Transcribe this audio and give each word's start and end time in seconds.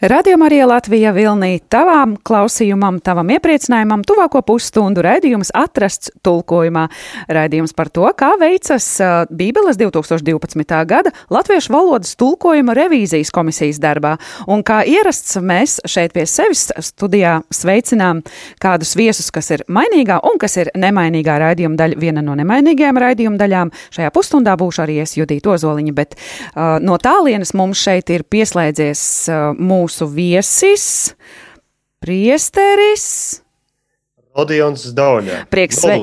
Radio 0.00 0.36
Marija 0.40 0.64
Latvija 0.64 1.10
Vilnī 1.12 1.58
tavām 1.68 2.14
klausījumam, 2.24 3.02
tavam 3.04 3.28
iepriecinājumam, 3.34 4.00
tuvāko 4.08 4.40
pusstundu 4.48 5.02
raidījums 5.04 5.50
atrasts 5.52 6.08
tulkojumā. 6.24 6.86
Raidījums 7.28 7.74
par 7.76 7.90
to, 7.92 8.06
kā 8.16 8.30
veicas 8.40 8.86
Bībeles 9.28 9.76
2012. 9.76 10.64
gada 10.88 11.12
latviešu 11.28 11.74
valodas 11.74 12.14
tulkojuma 12.16 12.72
revīzijas 12.78 13.28
komisijas 13.28 13.76
darbā. 13.82 14.14
Un 14.48 14.62
kā 14.64 14.78
ierasts, 14.88 15.36
mēs 15.36 15.82
šeit 15.84 16.16
pie 16.16 16.24
sevis 16.24 16.70
studijā 16.80 17.42
sveicinām 17.52 18.24
kādus 18.64 18.94
viesus, 18.96 19.28
kas 19.28 19.52
ir 19.52 19.66
mainīgā 19.68 20.22
un 20.32 20.40
kas 20.40 20.56
ir 20.64 20.72
nemainīgā 20.80 21.36
raidījuma 21.44 21.76
daļa. 21.76 22.00
Viena 22.00 22.24
no 22.24 22.38
nemainīgajām 22.40 23.02
raidījuma 23.04 23.42
daļām 23.44 23.74
šajā 23.98 24.16
pusstundā 24.16 24.56
būšu 24.56 24.86
arī 24.86 25.02
es 25.04 25.18
Judīta 25.20 25.52
Ozoliņa, 25.58 25.96
bet 26.00 26.16
uh, 26.16 26.80
no 26.80 26.96
tālienes 26.96 27.52
mums 27.52 27.84
šeit 27.84 28.16
ir 28.16 28.24
pieslēdzies 28.24 29.06
uh, 29.28 29.38
mūsu 29.60 29.89
mūsu 29.90 30.06
viesis, 30.06 31.14
priesteris. 31.98 33.42
Odions 34.38 34.84
Dauņa. 34.94 35.50
Prieks 35.50 35.80
sve, 35.82 35.96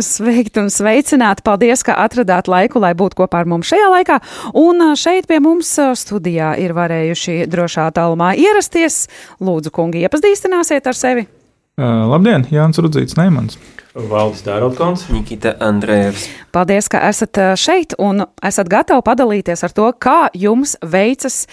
sveikt 0.00 0.56
un 0.56 0.70
sveicināt. 0.72 1.42
Paldies, 1.44 1.84
ka 1.84 1.98
atradāt 2.00 2.48
laiku, 2.48 2.80
lai 2.80 2.94
būtu 2.96 3.20
kopā 3.20 3.42
ar 3.44 3.50
mums 3.52 3.68
šajā 3.68 3.90
laikā. 3.92 4.18
Un 4.56 4.80
šeit 4.96 5.28
pie 5.28 5.42
mums 5.44 5.76
studijā 6.00 6.54
ir 6.64 6.72
varējuši 6.72 7.44
drošā 7.52 7.90
tālumā 7.92 8.32
ierasties. 8.40 9.04
Lūdzu, 9.44 9.74
kungi, 9.76 10.06
iepazīstināsiet 10.08 10.88
ar 10.88 10.96
sevi. 10.96 11.28
Uh, 11.74 12.04
labdien, 12.06 12.44
Jānis 12.54 12.78
Rudzīts 12.78 13.16
Neimans. 13.18 13.56
Valdis 13.94 14.44
Dārautkons, 14.46 15.08
Nikita 15.10 15.56
Andrējevs. 15.62 16.28
Paldies, 16.54 16.86
ka 16.90 17.00
esat 17.06 17.38
šeit 17.58 17.96
un 17.98 18.22
esat 18.46 18.70
gatavi 18.70 19.02
padalīties 19.06 19.62
ar 19.66 19.74
to, 19.74 19.88
kā 19.98 20.28
jums 20.38 20.76
veicas 20.82 21.44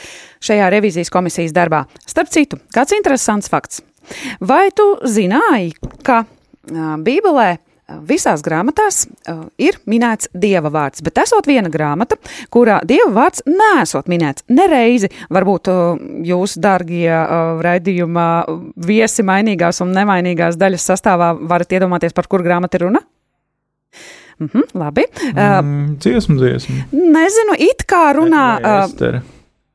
šajā 0.41 0.69
revizijas 0.73 1.09
komisijas 1.13 1.53
darbā. 1.57 1.83
Starp 2.05 2.29
citu, 2.33 2.57
kāds 2.73 2.93
interesants 2.97 3.49
fakts. 3.49 3.81
Vai 4.41 4.69
tu 4.77 4.85
zināji, 5.05 5.73
ka 6.05 6.23
Bībelē 6.69 7.55
visās 8.07 8.43
grāmatās 8.45 9.05
uh, 9.05 9.45
ir 9.61 9.77
minēts 9.89 10.29
dieva 10.33 10.71
vārds, 10.73 11.03
bet 11.05 11.21
esot 11.23 11.47
viena 11.49 11.71
grāmata, 11.71 12.17
kurā 12.53 12.79
dieva 12.87 13.09
vārds 13.15 13.45
nesot 13.47 14.09
minēts 14.11 14.45
nereizi. 14.51 15.11
Varbūt 15.33 15.71
uh, 15.71 16.03
jūs, 16.27 16.57
dārgie 16.61 17.09
uh, 17.11 17.61
raidījumā 17.63 18.27
viesi 18.87 19.25
mainīgās 19.27 19.81
un 19.85 19.95
nemainīgās 19.95 20.59
daļas 20.61 20.87
sastāvā, 20.93 21.33
varat 21.49 21.77
iedomāties, 21.77 22.15
par 22.17 22.29
kur 22.31 22.45
grāmatu 22.45 22.79
ir 22.79 22.87
runa? 22.87 23.03
Mhm, 24.41 24.71
labi. 24.73 25.05
Mm, 25.35 25.97
dziesmu, 26.01 26.39
dziesmu. 26.41 26.75
Nezinu, 27.13 27.57
it 27.61 27.85
kā 27.89 28.07
runā. 28.17 28.45
Uh, 28.57 29.19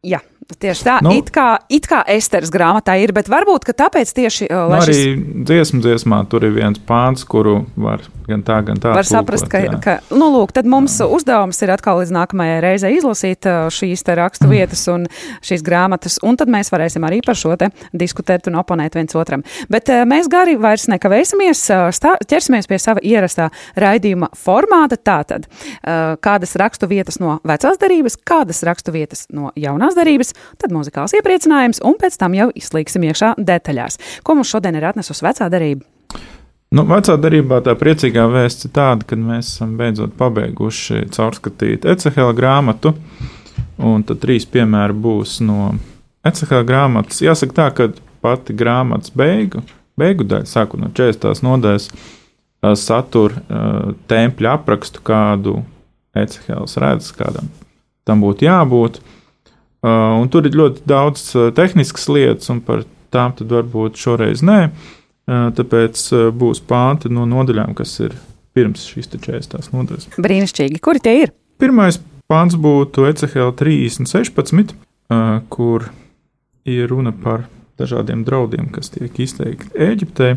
jā. 0.02 0.18
Tieši 0.46 0.84
tā, 0.86 1.00
nu, 1.02 1.10
it, 1.18 1.32
kā, 1.34 1.56
it 1.74 1.88
kā 1.90 2.04
Esteras 2.06 2.52
grāmatā 2.54 2.94
ir, 3.02 3.10
bet 3.16 3.26
varbūt 3.26 3.66
tāpēc 3.74 4.12
tieši. 4.14 4.46
Nu, 4.46 4.76
arī 4.78 4.94
šis... 4.94 5.24
dziesmu 5.48 5.80
dziesmā 5.82 6.20
tur 6.30 6.46
ir 6.46 6.54
viens 6.54 6.78
pāns, 6.86 7.26
kuru 7.26 7.64
var 7.74 8.04
gan 8.28 8.44
tā, 8.46 8.60
gan 8.66 8.78
tā. 8.78 8.92
Var 8.94 9.08
saprast, 9.08 9.48
ka, 9.50 9.60
jā. 9.64 9.74
ka 9.82 9.96
nu, 10.14 10.28
lūk, 10.30 10.52
tad 10.54 10.68
mums 10.70 10.94
jā. 11.00 11.08
uzdevums 11.10 11.58
ir 11.66 11.72
atkal 11.74 11.98
līdz 11.98 12.12
nākamajai 12.14 12.60
reizei 12.62 12.92
izlasīt 12.94 13.48
šīs 13.74 14.06
rakstu 14.18 14.46
vietas 14.50 14.84
un 14.92 15.08
šīs 15.42 15.64
grāmatas, 15.66 16.20
un 16.22 16.38
tad 16.38 16.50
mēs 16.52 16.70
varēsim 16.70 17.02
arī 17.06 17.18
par 17.26 17.38
šo 17.38 17.56
te 17.58 17.72
diskutēt 17.90 18.46
un 18.46 18.60
oponēt 18.62 18.94
viens 18.98 19.18
otram. 19.18 19.42
Bet 19.72 19.90
mēs 20.06 20.30
gari 20.30 20.54
vairs 20.62 20.86
nekavēsimies, 20.94 21.64
stā, 21.98 22.14
ķersimies 22.22 22.70
pie 22.70 22.78
sava 22.82 23.02
ierastā 23.02 23.48
raidījuma 23.74 24.30
formāta. 24.38 24.94
Tātad, 25.06 25.50
kādas 26.22 26.54
rakstu 26.58 26.86
vietas 26.90 27.18
no 27.22 27.40
vecās 27.46 27.82
darības, 27.82 28.18
kādas 28.26 28.62
rakstu 28.66 28.94
vietas 28.94 29.26
no 29.34 29.50
jaunās 29.58 29.98
darības, 29.98 30.35
tad 30.62 30.74
muzikāls 30.74 31.16
iepriecinājums, 31.18 31.82
un 31.86 31.98
pēc 32.00 32.18
tam 32.20 32.36
jau 32.36 32.48
izslīgsim 32.56 33.04
iekšā 33.08 33.34
detaļās. 33.38 34.00
Ko 34.26 34.38
mums 34.38 34.50
šodien 34.52 34.78
ir 34.78 34.88
atnesusi 34.88 35.26
vecā 35.26 35.50
darība? 35.52 35.86
Nu, 36.74 36.82
vecā 36.90 37.14
darbā 37.22 37.60
tā 37.62 37.76
priecīgā 37.78 38.24
vēsts 38.28 38.66
ir 38.66 38.72
tāda, 38.74 39.06
ka 39.06 39.16
mēs 39.18 39.52
esam 39.54 39.76
beidzot 39.78 40.16
pabeiguši 40.18 41.06
caurskatīt 41.14 41.86
Ecehela 41.86 42.34
grāmatu. 42.36 42.96
Un 43.76 44.02
tad 44.08 44.18
trīs 44.22 44.48
piemēri 44.50 44.96
būs 45.06 45.38
no 45.46 45.76
Ecehela 46.26 46.66
grāmatas. 46.66 47.22
Jāsaka 47.22 47.56
tā, 47.56 47.68
ka 47.76 47.88
pati 48.24 48.56
grāmatas 48.56 49.14
beigu, 49.14 49.62
beigu 50.00 50.26
daļa, 50.26 50.48
sākot 50.50 50.82
no 50.82 50.90
40. 50.90 51.44
nodaļas, 51.46 51.88
satur 52.82 53.36
uh, 53.38 53.92
tempļa 54.10 54.56
aprakstu, 54.58 55.04
kādu 55.06 55.60
Ecehels 56.18 56.74
redz, 56.82 57.12
kādam 57.14 57.52
tam 58.08 58.24
būtu 58.24 58.48
jābūt. 58.48 58.98
Uh, 58.98 59.16
un 59.86 60.28
tur 60.32 60.48
ir 60.48 60.56
ļoti 60.58 60.84
daudz 60.88 61.28
uh, 61.36 61.48
tehniskas 61.54 62.08
lietas, 62.10 62.50
un 62.52 62.62
par 62.64 62.84
tām 63.14 63.34
varbūt 63.38 63.98
šoreiz 64.00 64.42
nē. 64.46 64.60
Uh, 64.66 64.94
Tāpēc 65.26 66.02
būs 66.38 66.60
pānti 66.62 67.10
no 67.10 67.24
nodaļām, 67.26 67.72
kas 67.74 67.96
ir 68.04 68.12
pirms 68.54 68.84
šīs 68.86 69.10
40. 69.10 69.72
nodaļas. 69.74 70.06
Brīnišķīgi. 70.22 70.78
Kuri 70.82 71.02
tie 71.02 71.14
ir? 71.24 71.32
Pirmais 71.58 71.98
pāns 72.30 72.54
būtu 72.54 73.08
ECHL 73.10 73.50
3016, 73.58 74.76
kur 75.50 75.88
ir 76.66 76.86
runa 76.92 77.10
par 77.10 77.48
dažādiem 77.80 78.22
draudiem, 78.26 78.70
kas 78.70 78.92
tiek 78.94 79.18
izteikti 79.18 79.72
Eģiptē. 79.74 80.36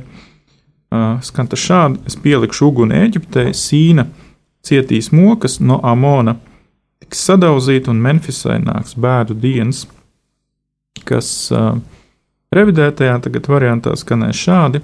Skan 1.21 1.49
tas 1.51 1.61
šādi: 1.61 2.01
Es 2.09 2.17
pielikšu 2.17 2.71
uguni 2.71 2.97
Eģiptē, 3.05 3.51
Sīna 3.53 4.07
cietīs 4.65 5.13
mokas 5.13 5.59
no 5.61 5.77
Amona, 5.85 6.35
tiks 7.09 7.25
sadauzīta 7.25 7.89
un 7.89 8.03
Memfisai 8.05 8.59
nāks 8.61 8.93
bēdu 8.93 9.33
dienas, 9.33 9.87
kas 11.09 11.49
uh, 11.49 11.79
Revidētajā 12.53 13.15
tagad 13.25 13.47
variantā 13.49 13.95
skanēs 13.97 14.37
šādi: 14.37 14.81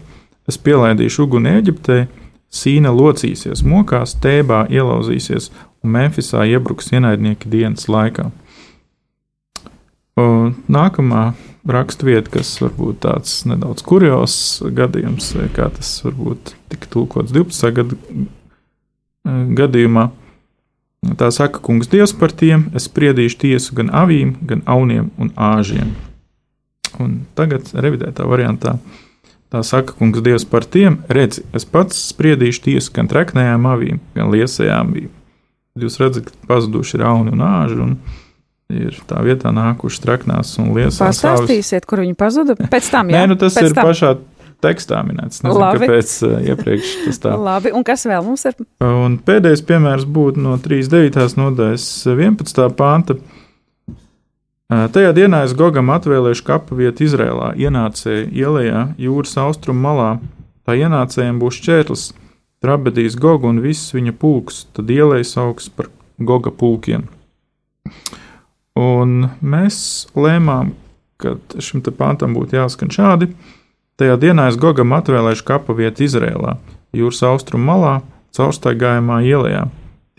Es 0.50 0.58
pielaidīšu 0.58 1.24
uguni 1.26 1.54
Eģiptē, 1.60 2.08
Sīna 2.50 2.92
locīsies 2.94 3.64
mokās, 3.66 4.16
tēbā 4.22 4.66
ielauzīsies 4.74 5.52
un 5.84 5.94
Memfisā 5.94 6.46
iebruks 6.50 6.92
ienaidnieki 6.94 7.50
dienas 7.50 7.86
laikā. 7.90 8.32
Un 10.18 10.54
nākamā 10.72 11.34
raksturvieta, 11.68 12.32
kas 12.38 12.54
varbūt 12.62 13.02
tāds 13.06 13.40
nedaudz 13.50 13.86
kurios 13.86 14.36
gadījums, 14.66 15.34
kā 15.54 15.70
tas 15.74 15.98
varbūt 16.06 16.56
tika 16.74 16.90
tulkots 16.94 17.34
12. 17.36 17.74
Gadu, 17.76 18.00
gadījumā. 19.58 20.10
Tā 21.20 21.30
saka, 21.34 21.62
kungs, 21.62 21.90
Dievs 21.92 22.16
par 22.18 22.34
tiem, 22.34 22.68
es 22.74 22.88
spriedīšu 22.90 23.38
tiesu 23.46 23.76
gan 23.78 23.92
avīm, 23.94 24.36
gan 24.50 24.64
auniem 24.66 25.12
un 25.22 25.30
āžiem. 25.38 25.94
Un 27.02 27.20
tagad, 27.38 27.70
revidētā 27.76 28.26
variantā, 28.26 28.78
tā 29.54 29.62
saka, 29.68 29.94
kungs, 30.00 30.24
Dievs 30.26 30.48
par 30.50 30.66
tiem, 30.66 31.02
redzi, 31.12 31.44
es 31.54 31.68
pats 31.70 32.00
spriedīšu 32.10 32.66
tiesu 32.70 32.96
gan 32.96 33.12
treknējām 33.12 33.70
avīm, 33.70 34.02
gan 34.18 34.34
liesajām 34.34 34.96
avīm. 34.96 35.14
Jūs 35.76 36.00
redzat, 36.00 36.32
ka 36.32 36.48
pazuduši 36.50 36.96
ir 36.98 37.02
auni 37.04 37.34
un 37.36 37.42
āži. 37.44 37.82
Un 37.84 37.98
ir 38.72 38.96
tā 39.10 39.20
vietā 39.26 39.52
nākuši 39.54 40.00
treknās 40.02 40.54
un 40.62 40.72
liesās. 40.74 41.20
Pastāstīsiet, 41.20 41.86
kur 41.86 42.02
viņi 42.02 42.16
pazuda 42.18 42.56
pēc 42.58 42.88
tam. 42.94 43.12
Jā, 43.12 43.22
Nē, 43.22 43.34
nu 43.34 43.38
tas 43.40 43.58
ir 43.60 43.76
tam. 43.76 43.90
pašā 43.90 44.16
tekstā 44.64 45.02
minēts. 45.08 45.42
Nezinu, 45.44 45.62
Labi. 45.62 45.82
kāpēc 45.84 46.14
uh, 46.28 46.36
iepriekš 46.52 46.92
tas 47.06 47.22
tā. 47.24 47.34
Labi, 47.50 47.74
un 47.76 47.86
kas 47.88 48.06
vēl 48.10 48.24
mums 48.26 48.46
ir? 48.50 48.60
Un 48.86 49.18
pēdējais 49.26 49.66
piemērs 49.68 50.06
būtu 50.08 50.44
no 50.44 50.58
39. 50.62 51.40
nodaļas 51.42 51.88
11. 52.12 52.70
pānta. 52.78 53.20
Tajā 54.66 55.12
dienā 55.14 55.44
es 55.46 55.54
Gogam 55.54 55.92
atvēlēšu 55.94 56.42
kapu 56.48 56.76
vietu 56.80 57.06
Izrēlā, 57.06 57.52
ienācēju 57.62 58.32
ielā, 58.34 58.80
jūras 58.98 59.36
austrumu 59.38 59.84
malā. 59.84 60.08
Tā 60.66 60.74
ienācējiem 60.80 61.38
būs 61.38 61.60
čērlis, 61.62 62.08
trabedīs 62.66 63.14
Gogu 63.22 63.52
un 63.52 63.62
viss 63.62 63.94
viņa 63.94 64.16
pulks, 64.18 64.64
tad 64.74 64.90
ielējas 64.90 65.36
augsts 65.38 65.70
par 65.70 65.92
Goga 66.18 66.50
pulkiem. 66.50 67.06
Un 68.76 69.30
mēs 69.46 69.78
lēmām, 70.18 70.74
ka 71.22 71.36
šim 71.62 71.84
pantam 71.96 72.34
būtu 72.34 72.58
jāskan 72.58 72.90
šādi. 72.90 73.30
Tajā 73.96 74.20
dienā 74.20 74.50
es 74.52 74.60
Gogam 74.60 74.96
atvēlēšu 74.98 75.46
kapu 75.48 75.76
vietu 75.78 76.04
Izrēlā, 76.04 76.58
jūras 76.96 77.22
austrumu 77.24 77.70
malā, 77.72 77.98
caurstaigājumā 78.36 79.22
ielā. 79.24 79.68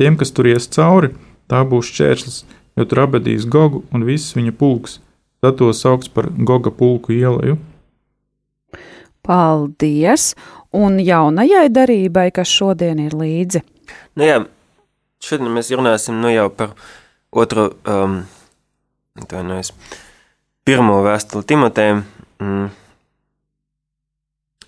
Tiem, 0.00 0.16
kas 0.20 0.32
tur 0.32 0.48
ies 0.48 0.68
cauri, 0.72 1.12
tā 1.48 1.60
būs 1.68 1.92
čērslis 1.92 2.44
jo 2.76 2.84
tur 2.84 3.04
abadīs 3.06 3.48
Gogu 3.48 3.82
un 3.94 4.04
viss 4.06 4.36
viņa 4.36 4.54
pulks. 4.56 5.00
Tad 5.44 5.58
to 5.60 5.70
sauc 5.76 6.06
par 6.14 6.28
Goga 6.36 6.72
pulku 6.72 7.14
ielaju. 7.16 7.58
Paldies! 9.26 10.34
Un 10.76 10.98
jaunajai 11.00 11.70
darībai, 11.72 12.28
kas 12.36 12.50
šodien 12.52 12.98
ir 13.00 13.14
līdzi. 13.16 13.62
Nu 14.18 14.26
jā, 14.26 14.40
šodien 15.24 15.54
mēs 15.54 15.70
runāsim 15.72 16.18
nu 16.20 16.28
jau 16.32 16.50
par 16.52 16.74
otro, 17.32 17.70
um, 17.88 18.18
tā 19.30 19.40
nu 19.46 19.56
es, 19.62 19.72
pirmo 20.68 20.98
vēstuli 21.06 21.48
Timotēm. 21.48 22.02
Mm. 22.42 22.68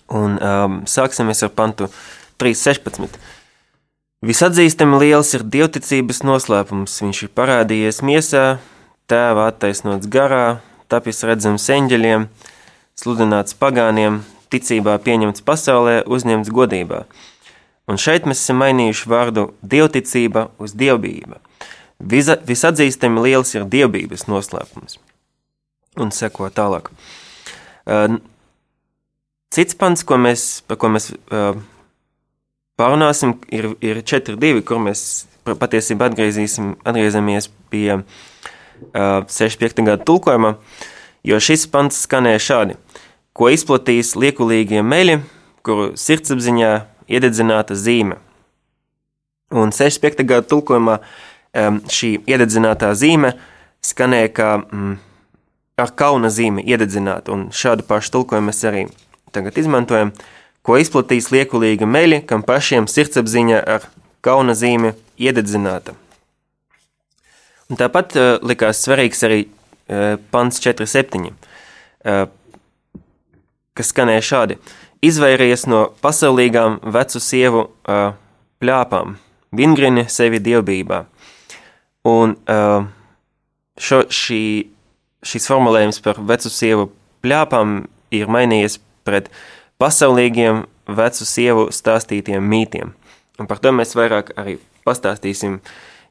Un 0.09 0.39
um, 0.41 0.79
sāksimies 0.89 1.43
ar 1.45 1.51
pantu 1.53 1.89
3.16. 2.41 3.19
Visatzīstami 4.25 4.97
liels 4.99 5.29
ir 5.37 5.45
dievticības 5.47 6.23
noslēpums. 6.27 6.97
Viņš 7.05 7.21
ir 7.23 7.33
parādījies 7.37 8.01
miesā, 8.03 8.45
tēva 9.07 9.47
attaisnots 9.51 10.09
garā, 10.11 10.59
tapis 10.91 11.21
redzams 11.23 11.67
eņģeļiem, 11.71 12.25
sludināts 12.99 13.55
pagāniem, 13.59 14.23
ticībā 14.51 14.97
pieņemts 15.05 15.45
pasaulē, 15.45 16.01
uzņemts 16.09 16.51
godībā. 16.51 17.03
Un 17.89 17.97
šeit 18.01 18.27
mēs 18.29 18.41
esam 18.43 18.59
mainījuši 18.61 19.09
vārdu 19.09 19.45
dievticība 19.65 20.49
uz 20.61 20.75
dievbijība. 20.77 21.39
Visa, 21.99 22.37
visatzīstami 22.47 23.23
liels 23.25 23.55
ir 23.55 23.65
dievbijības 23.69 24.27
noslēpums. 24.29 24.99
Un 25.99 26.13
seko 26.15 26.51
tālāk. 26.53 26.91
Cits 29.49 29.73
pants, 29.73 30.03
ko 30.05 30.19
mēs, 30.21 30.61
ko 30.77 30.91
mēs 30.93 31.09
uh, 31.33 31.57
pārunāsim, 32.77 33.33
ir, 33.49 33.71
ir 33.81 34.03
4.2, 34.05 34.61
kur 34.67 34.81
mēs 34.85 35.01
patiesībā 35.49 36.11
atgriezīsimies 36.11 37.49
pie 37.73 37.87
uh, 37.97 38.03
65. 39.25 39.81
gada 39.87 40.05
tulkojuma, 40.05 40.53
jo 41.25 41.41
šis 41.41 41.65
pants 41.73 42.03
skanēja 42.05 42.43
šādi: 42.45 42.77
Ko 43.33 43.49
izplatīs 43.49 44.13
liekulīgie 44.19 44.85
meļi, 44.85 45.19
kuru 45.65 45.91
sirdsapziņā 45.97 46.71
iededzināta 47.09 47.73
zīme. 47.73 48.19
Un 49.49 49.73
65. 49.73 50.25
gada 50.29 50.45
tulkojumā 50.45 50.99
šī 51.89 52.19
iededzinātā 52.29 52.93
zīme 52.93 53.33
skanēja 53.81 54.29
kā 54.37 54.49
mm, 54.59 54.97
ar 55.81 55.93
kauna 55.97 56.29
zīmi 56.29 56.65
iededzināt, 56.69 57.29
un 57.33 57.47
šādu 57.49 57.87
pašu 57.87 58.13
tulkojumu 58.13 58.51
mēs 58.51 58.65
arī 58.69 58.83
tagad 59.35 59.57
izmantojam, 59.61 60.11
ko 60.65 60.77
izplatīs 60.81 61.29
liekulīga 61.33 61.87
meļi, 61.89 62.23
kam 62.29 62.43
pašiem 62.45 62.89
sirdsapziņa 62.89 63.61
ar 63.75 63.87
kauna 64.25 64.55
zīmi 64.57 64.93
iededzināta. 65.19 65.95
Un 67.69 67.79
tāpat 67.79 68.17
uh, 68.17 68.35
likās 68.41 68.81
svarīgs 68.85 69.23
arī 69.27 69.43
uh, 69.45 70.17
pants 70.33 70.61
4.7, 70.63 71.29
uh, 71.29 72.27
kas 73.77 73.93
skanēja 73.93 74.29
šādi– 74.33 74.59
izvairies 75.05 75.65
no 75.69 75.89
pasaulīgām 76.03 76.79
vecu 76.93 77.21
sievu 77.23 77.65
uh, 77.65 78.11
pļāpām, 78.59 79.15
vingrini 79.55 80.05
sevi 80.11 80.41
dievbijā. 80.43 81.03
Un 82.09 82.35
uh, 82.35 82.87
šo, 83.79 84.03
šī, 84.11 84.41
šis 85.23 85.47
formulējums 85.51 86.01
par 86.03 86.19
vecu 86.27 86.51
sievu 86.51 86.89
pļāpām 87.23 87.81
ir 88.15 88.31
mainījies 88.31 88.79
pret 89.09 89.31
pasaulīgiem 89.81 90.63
vecu 90.99 91.27
sievu 91.27 91.67
stāstītiem 91.73 92.45
mītiem. 92.53 92.93
Un 93.39 93.49
par 93.49 93.61
to 93.63 93.73
mēs 93.75 93.97
vairāk 93.97 94.33
arī 94.39 94.57
pastāstīsim, 94.87 95.59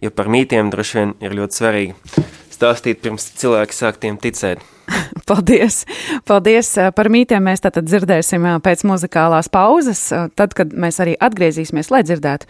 jo 0.03 0.13
par 0.15 0.31
mītiem 0.33 0.71
droši 0.75 1.01
vien 1.01 1.17
ir 1.25 1.39
ļoti 1.39 1.63
svarīgi 1.63 2.29
stāstīt 2.59 3.01
pirms 3.05 3.31
cilvēki 3.39 3.77
sāk 3.77 4.03
tiem 4.03 4.19
ticēt. 4.21 4.63
Paldies! 5.29 5.83
Paldies 6.29 6.73
par 6.97 7.11
mītiem. 7.13 7.45
Mēs 7.45 7.63
tātad 7.65 7.87
dzirdēsim 7.87 8.47
pēc 8.65 8.85
muzikālās 8.89 9.51
pauzes, 9.53 10.07
tad, 10.39 10.57
kad 10.59 10.73
mēs 10.73 11.01
arī 11.05 11.17
atgriezīsimies, 11.21 11.93
lai 11.95 12.05
dzirdētu 12.09 12.49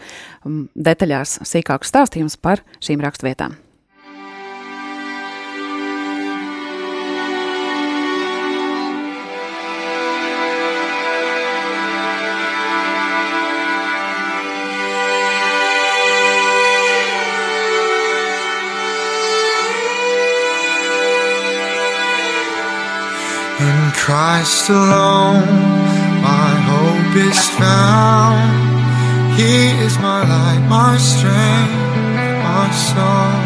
detaļās 0.89 1.41
sīkākus 1.47 1.91
stāstījumus 1.93 2.39
par 2.41 2.63
šīm 2.85 3.03
rakstvietām. 3.05 3.57
Christ 24.09 24.71
alone, 24.71 25.45
my 26.25 26.49
hope 26.65 27.13
is 27.29 27.41
found. 27.61 28.41
He 29.37 29.69
is 29.85 29.99
my 29.99 30.25
light, 30.25 30.65
my 30.67 30.97
strength, 30.97 31.77
my 32.41 32.67
song, 32.89 33.37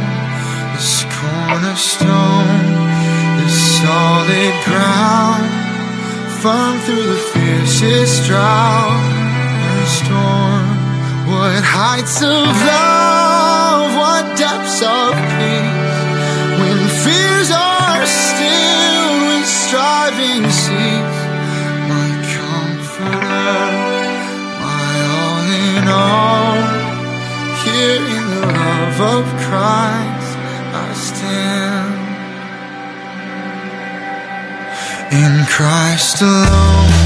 this 0.71 1.03
cornerstone, 1.19 2.63
this 3.43 3.57
solid 3.83 4.55
ground, 4.63 5.51
firm 6.39 6.79
through 6.85 7.07
the 7.11 7.21
fiercest 7.33 8.23
drought 8.23 9.03
and 9.67 9.85
storm. 9.99 10.63
What 11.27 11.61
heights 11.61 12.21
of 12.23 12.47
love, 12.71 13.99
what 13.99 14.23
depths 14.39 14.79
of 14.79 15.11
peace, 15.35 15.82
in 25.83 25.89
all. 25.89 26.55
Here 27.63 28.03
in 28.17 28.25
the 28.35 28.45
love 28.61 28.97
of 29.15 29.23
Christ 29.47 30.31
I 30.85 30.89
stand. 31.09 31.99
In 35.21 35.33
Christ 35.55 36.21
alone, 36.21 37.02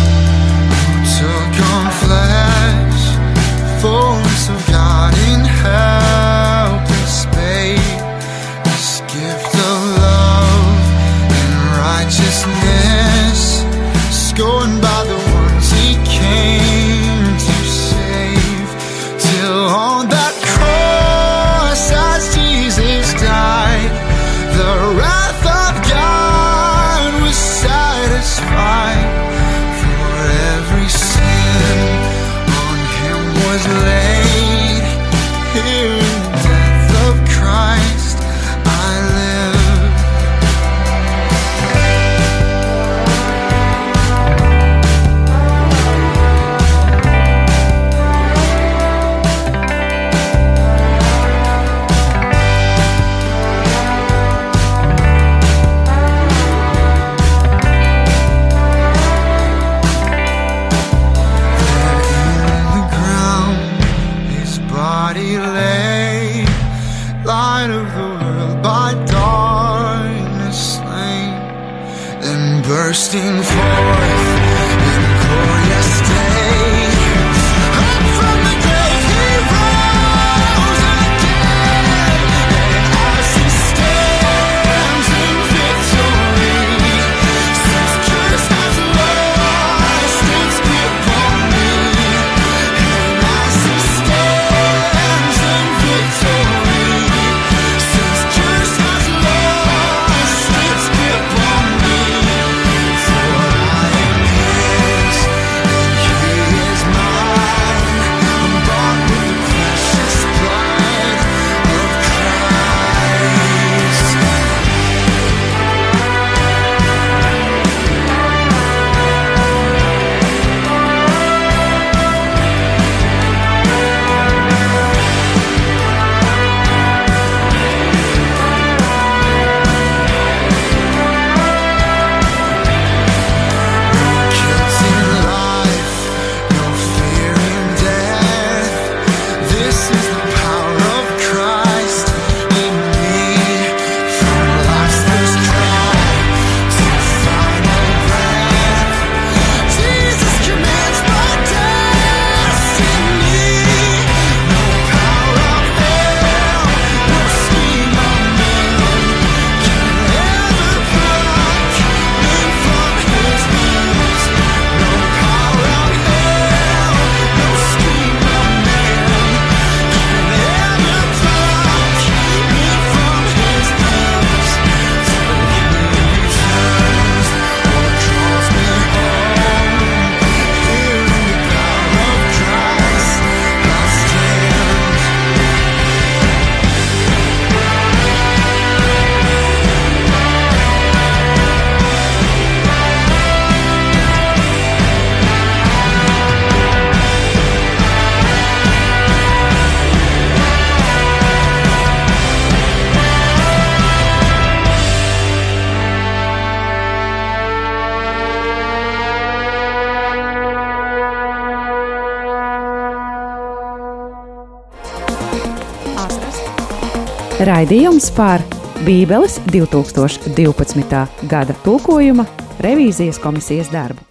Raidījums 217.38 218.08
par 218.18 218.42
Bībeles 218.82 219.36
2012. 219.54 221.02
gada 221.30 221.54
tulkojuma 221.62 222.24
revīzijas 222.66 223.20
komisijas 223.22 223.70
darbu. 223.70 224.02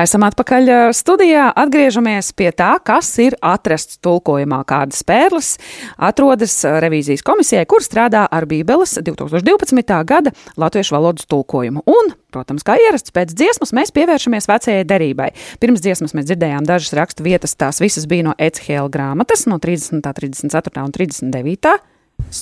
Esam 0.00 0.24
atpakaļ 0.24 0.70
studijā. 0.96 1.50
Atgriežamies 1.52 2.30
pie 2.32 2.48
tā, 2.56 2.70
kas 2.80 3.10
ir 3.20 3.36
atrasts 3.44 4.00
tulkojumā. 4.00 4.62
Kādas 4.64 5.04
pērles 5.04 5.50
atrodas 6.00 6.56
revīzijas 6.64 7.26
komisijai, 7.28 7.66
kur 7.68 7.84
strādā 7.84 8.24
ar 8.24 8.48
Bībeles 8.48 8.96
2012. 9.04 10.00
gada 10.08 10.32
latviešu 10.56 10.96
valodas 10.96 11.28
tulkojumu. 11.28 11.84
Un, 11.84 12.10
protams, 12.32 12.64
kā 12.64 12.80
ierasts 12.80 13.12
pēc 13.12 13.36
dziesmas, 13.36 13.76
mēs 13.76 13.92
pievēršamies 13.92 14.48
vecajai 14.48 14.88
derībai. 14.88 15.28
Pirms 15.60 15.84
dziesmas 15.84 16.16
mēs 16.16 16.32
dzirdējām 16.32 16.64
dažas 16.64 16.96
rakstu 16.96 17.28
vietas, 17.28 17.58
tās 17.60 17.84
visas 17.84 18.08
bija 18.08 18.30
no 18.30 18.36
Ecehēla 18.40 18.88
grāmatas, 18.88 19.44
no 19.44 19.60
30., 19.60 20.00
34. 20.08 20.88
un 20.88 20.96
39 20.96 21.80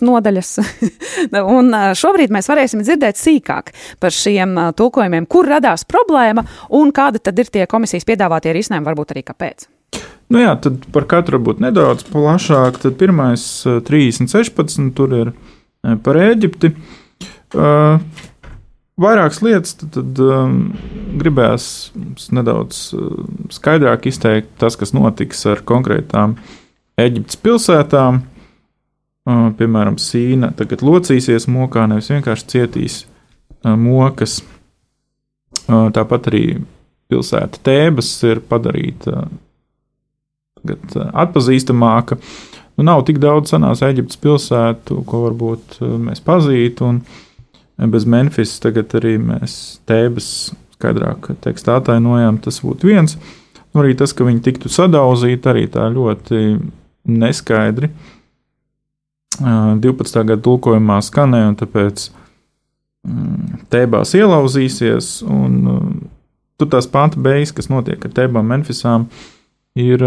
nodaļas. 0.04 0.52
un 1.58 1.72
šobrīd 1.98 2.34
mēs 2.34 2.50
varēsim 2.50 2.84
dzirdēt 2.84 3.18
sīkāk 3.20 3.72
par 4.02 4.14
šiem 4.14 4.56
tulkojumiem, 4.78 5.26
kur 5.30 5.48
radās 5.48 5.86
problēma 5.88 6.44
un 6.78 6.92
kāda 6.94 7.22
tad 7.22 7.38
ir 7.38 7.50
tie 7.52 7.66
komisijas 7.70 8.06
piedāvātie 8.08 8.54
risinājumi, 8.56 8.88
varbūt 8.90 9.14
arī 9.14 9.24
kāpēc. 9.26 9.68
Nu 10.28 10.42
jā, 10.42 10.52
tad 10.60 10.82
par 10.92 11.06
katru 11.08 11.40
būtu 11.40 11.64
nedaudz 11.64 12.04
plašāk. 12.10 12.80
Tad 12.82 12.98
pirmais 13.00 13.42
30, 13.64 14.28
16, 14.28 14.90
tur 14.96 15.14
ir 15.16 15.30
par 16.04 16.18
Ēģipti. 16.20 16.74
Uh, 17.56 18.02
vairākas 19.00 19.40
lietas, 19.40 19.78
tad, 19.80 19.94
tad 19.94 20.20
um, 20.20 20.58
gribējās 21.20 21.68
nedaudz 22.36 22.82
uh, 22.92 23.22
skaidrāk 23.54 24.10
izteikt 24.10 24.52
tas, 24.60 24.76
kas 24.76 24.92
notiks 24.92 25.46
ar 25.48 25.64
konkrētām 25.64 26.36
Eģiptes 27.00 27.40
pilsētām. 27.40 28.20
Uh, 28.20 28.37
piemēram, 29.28 29.98
sīna 30.00 30.52
tagad 30.56 30.82
locīsies 30.86 31.48
mokā, 31.52 31.86
nevis 31.90 32.10
vienkārši 32.12 32.48
cietīs 32.52 32.98
mokas. 33.64 34.38
Tāpat 35.68 36.30
arī 36.30 36.44
pilsēta 37.12 37.60
Tēbas 37.64 38.10
ir 38.28 38.40
padarīta 38.48 39.26
atpazīstamāka. 41.24 42.18
Nu, 42.78 42.86
nav 42.86 43.02
tik 43.08 43.18
daudz 43.22 43.52
senās 43.52 43.82
Eģiptes 43.84 44.20
pilsētu, 44.22 45.02
ko 45.08 45.24
varbūt 45.26 45.80
mēs 46.04 46.22
pazītu, 46.24 46.92
un 46.92 47.90
bez 47.92 48.06
Memphis 48.08 48.56
tagad 48.62 48.94
arī 48.98 49.16
mēs 49.20 49.80
Tēbas 49.88 50.52
skaidrāk 50.78 51.32
tekstā 51.44 51.80
atainojam, 51.82 52.38
tas 52.42 52.62
būtu 52.62 52.92
viens. 52.92 53.18
Nu, 53.74 53.82
arī 53.82 53.96
tas, 53.98 54.14
ka 54.16 54.24
viņi 54.24 54.44
tiktu 54.46 54.70
sadauzīti, 54.72 55.50
arī 55.50 55.66
tā 55.72 55.88
ļoti 55.92 56.44
neskaidri. 57.08 57.90
Uh, 57.90 58.17
12. 59.38 60.22
gada 60.28 60.42
tulkojumā 60.42 61.00
skanēja, 61.04 61.50
un 61.52 61.58
tāpēc 61.58 62.08
mm, 63.06 63.66
tēbās 63.72 64.14
ielauzīsies. 64.18 65.10
Un, 65.28 65.58
tur 66.58 66.70
tās 66.72 66.88
panta 66.90 67.20
beigas, 67.22 67.54
kas 67.54 67.70
notiek 67.70 68.02
ar 68.02 68.14
tēbām 68.16 68.48
Memphisām, 68.50 69.06
ir 69.78 70.02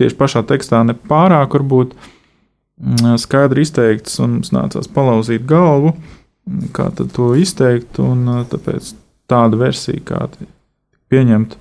tieši 0.00 0.16
pašā 0.18 0.42
tekstā 0.48 0.82
nepārāk 0.88 1.54
varbūt 1.54 1.94
skaidri 3.20 3.66
izteikts, 3.66 4.16
un 4.22 4.38
mums 4.38 4.54
nācās 4.56 4.88
palauzīt 4.90 5.44
galvu, 5.48 5.92
kā 6.74 6.88
to 6.98 7.32
izteikt, 7.38 8.00
un 8.02 8.24
tāpēc 8.50 8.94
tāda 9.30 9.60
versija, 9.60 10.00
kā 10.08 10.24
pieņemt 11.12 11.56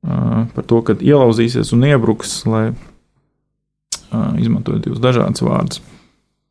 par 0.00 0.66
to, 0.66 0.80
ka 0.84 0.96
ielauzīsies 0.96 1.72
un 1.76 1.86
iebruks, 1.88 2.40
lai 2.48 2.70
izmantojot 4.40 4.84
divus 4.84 5.02
dažādus 5.02 5.44
vārdus 5.44 5.82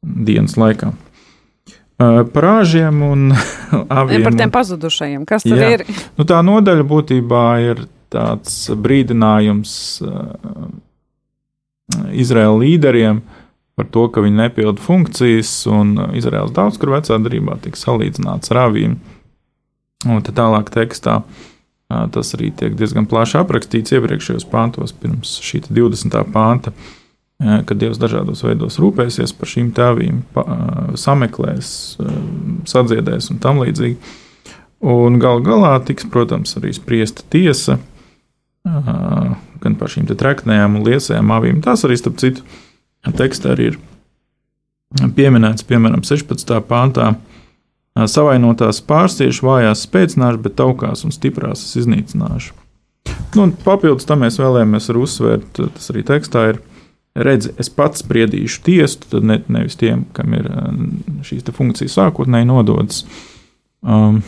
dienas 0.04 0.56
laikā. 0.60 0.94
Par 2.00 2.46
āžiem 2.48 3.02
un 3.04 3.26
aviem. 3.92 4.24
Par 4.28 4.36
tiem 4.40 4.52
pazudušajiem. 4.56 5.26
Kas 5.28 5.44
tad 5.44 5.60
jā. 5.60 5.74
ir? 5.76 5.84
Nu, 6.16 6.24
tā 6.28 6.40
nodaļa 6.46 6.86
būtībā 6.88 7.44
ir 7.66 7.84
tāds 8.10 8.70
brīdinājums 8.80 9.74
Izraēla 12.16 12.56
līderiem 12.62 13.20
par 13.80 13.88
to, 13.92 14.06
ka 14.12 14.24
viņi 14.24 14.42
nepilda 14.42 14.82
funkcijas, 14.84 15.52
un 15.72 15.94
Izraels 16.18 16.52
daudz 16.56 16.80
kur 16.80 16.94
vecā 16.96 17.16
darbā 17.20 17.58
tika 17.64 17.80
salīdzināts 17.80 18.52
ar 18.54 18.64
avīm. 18.68 18.98
Un 20.08 20.24
tālāk 20.24 20.72
tekstā 20.72 21.20
tas 21.90 22.32
arī 22.38 22.52
tiek 22.56 22.76
diezgan 22.80 23.08
plaši 23.10 23.40
aprakstīts 23.42 23.96
iepriekšējos 23.98 24.46
pāntos, 24.52 24.94
pirms 24.96 25.36
šī 25.44 25.66
20. 25.68 26.16
pānta. 26.32 26.72
Uh, 26.72 26.99
ka 27.40 27.76
Dievs 27.76 28.00
dažādos 28.02 28.44
veidos 28.44 28.80
rūpēsies 28.82 29.32
par 29.38 29.48
šīm 29.48 29.70
tēvīm, 29.76 30.24
sameklēs, 31.00 31.70
sadziedēs 32.68 33.30
un 33.32 33.40
tam 33.44 33.62
līdzīgi. 33.64 34.18
Un 34.90 35.20
gal 35.20 35.42
galā 35.44 35.74
tiks, 35.84 36.08
protams, 36.12 36.56
arī 36.60 36.74
spriesta 36.76 37.24
tiesa 37.32 37.80
gan 38.64 39.76
par 39.80 39.92
šīm 39.92 40.08
treknējām 40.10 40.78
un 40.80 40.86
liesajām 40.88 41.32
avīm. 41.36 41.64
Tās 41.64 41.84
arī, 41.88 41.98
starp 42.00 42.20
citu, 42.22 42.44
tekstā 43.16 43.56
arī 43.56 43.72
ir 43.74 43.80
pieminēts, 45.16 45.66
piemēram, 45.68 46.04
16. 46.08 46.56
pāntā. 46.68 47.14
Savainotās 48.00 48.80
pārstiešu 48.88 49.44
vājās 49.48 49.84
spēcināšu, 49.88 50.40
bet 50.44 50.56
taukās 50.60 51.04
un 51.04 51.12
stiprās 51.12 51.66
es 51.66 51.76
iznīcināšu. 51.82 52.54
Nu, 53.36 53.50
papildus 53.66 54.08
tam 54.08 54.24
mēs 54.24 54.40
vēlējāmies 54.40 54.90
uzsvērt, 54.94 55.60
tas 55.60 55.92
arī 55.92 56.06
tekstā 56.08 56.46
ir 56.54 56.62
redzi, 57.20 57.54
es 57.62 57.72
pats 57.74 58.04
spriedīšu 58.04 58.62
tiesu, 58.66 59.02
tad 59.12 59.28
ne, 59.28 59.40
nevis 59.52 59.78
tiem, 59.80 60.06
kam 60.16 60.36
ir 60.38 60.48
um, 60.52 60.86
šīs 61.26 61.48
funkcijas 61.56 61.98
sākotnēji 62.00 62.50
nodotas 62.50 63.04
um, 63.82 64.22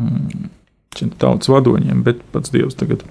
mm, 0.00 0.50
tautas 1.20 1.50
vadoņiem, 1.52 2.02
bet 2.06 2.22
pats 2.34 2.52
Dievs 2.54 2.78
tagad 2.78 3.04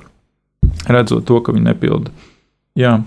redzot 0.90 1.26
to, 1.28 1.40
ka 1.44 1.56
viņi 1.56 1.70
nepilda. 1.70 2.14
Jā. 2.80 3.00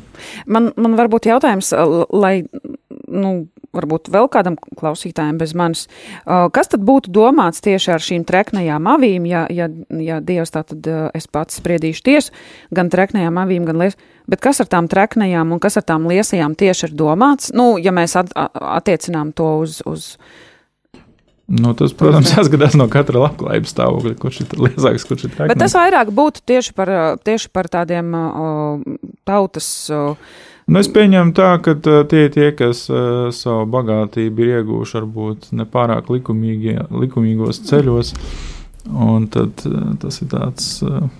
Man, 0.50 0.72
man 0.76 0.96
varbūt 0.98 1.30
jautājums, 1.30 1.70
lai 2.12 2.42
nu, 3.08 3.32
varbūt 3.76 4.10
vēl 4.12 4.28
kādam 4.32 4.58
klausītājam 4.78 5.38
bez 5.40 5.54
manis, 5.58 5.86
kas 6.24 6.72
tad 6.72 6.84
būtu 6.86 7.12
domāts 7.14 7.64
tieši 7.64 7.94
ar 7.96 8.04
šīm 8.04 8.26
treknajām 8.28 8.88
avīm, 8.94 9.26
ja, 9.28 9.46
ja, 9.52 9.68
ja 9.96 10.20
Dievs 10.20 10.54
tā 10.54 10.64
tad 10.68 10.88
es 11.16 11.28
pats 11.32 11.60
spriedīšu 11.62 12.06
tiesu, 12.06 12.36
gan 12.74 12.92
treknajām 12.92 13.40
avīm, 13.42 13.66
gan 13.68 13.80
lies, 13.82 13.98
bet 14.30 14.44
kas 14.44 14.62
ar 14.62 14.70
tām 14.72 14.88
treknajām 14.92 15.54
un 15.54 15.62
kas 15.62 15.80
ar 15.80 15.88
tām 15.88 16.08
liesajām 16.10 16.56
tieši 16.58 16.90
ir 16.90 16.96
domāts, 16.98 17.52
nu, 17.56 17.74
ja 17.80 17.94
mēs 17.94 18.16
at, 18.20 18.32
attiecinām 18.36 19.34
to 19.36 19.52
uz, 19.64 19.80
uz 19.88 20.14
Nu, 21.52 21.74
tas, 21.76 21.92
protams, 21.92 22.30
jāskatās 22.36 22.76
no 22.78 22.86
katra 22.88 23.26
labklājības 23.26 23.74
stāvokļa, 23.74 24.14
kurš 24.22 24.38
ir 24.44 24.54
lielāks, 24.56 25.04
kurš 25.08 25.26
ir 25.26 25.32
traknāks. 25.34 25.50
Bet 25.50 25.60
tas 25.60 25.74
vairāk 25.76 26.12
būtu 26.14 26.44
tieši 26.48 26.72
par, 26.78 26.92
tieši 27.26 27.50
par 27.52 27.68
tādiem 27.72 28.14
uh, 28.16 28.86
tautas 29.28 29.68
uh, 29.92 30.14
Nu, 30.72 30.80
es 30.80 30.88
pieņemu 30.88 31.34
tā, 31.36 31.50
ka 31.60 31.74
tie 32.08 32.22
ir 32.26 32.30
tie, 32.32 32.46
kas 32.56 32.86
uh, 32.88 33.26
savu 33.34 33.66
bagātību 33.74 34.40
ir 34.40 34.52
iegūši 34.58 34.96
varbūt 34.96 35.50
nepārāk 35.58 36.08
likumīgos 36.08 37.60
ceļos. 37.68 38.14
Un 38.88 39.26
tad 39.32 39.66
uh, 39.68 39.90
tas 40.00 40.22
ir 40.24 40.30
tāds 40.32 40.68
uh, 40.86 41.10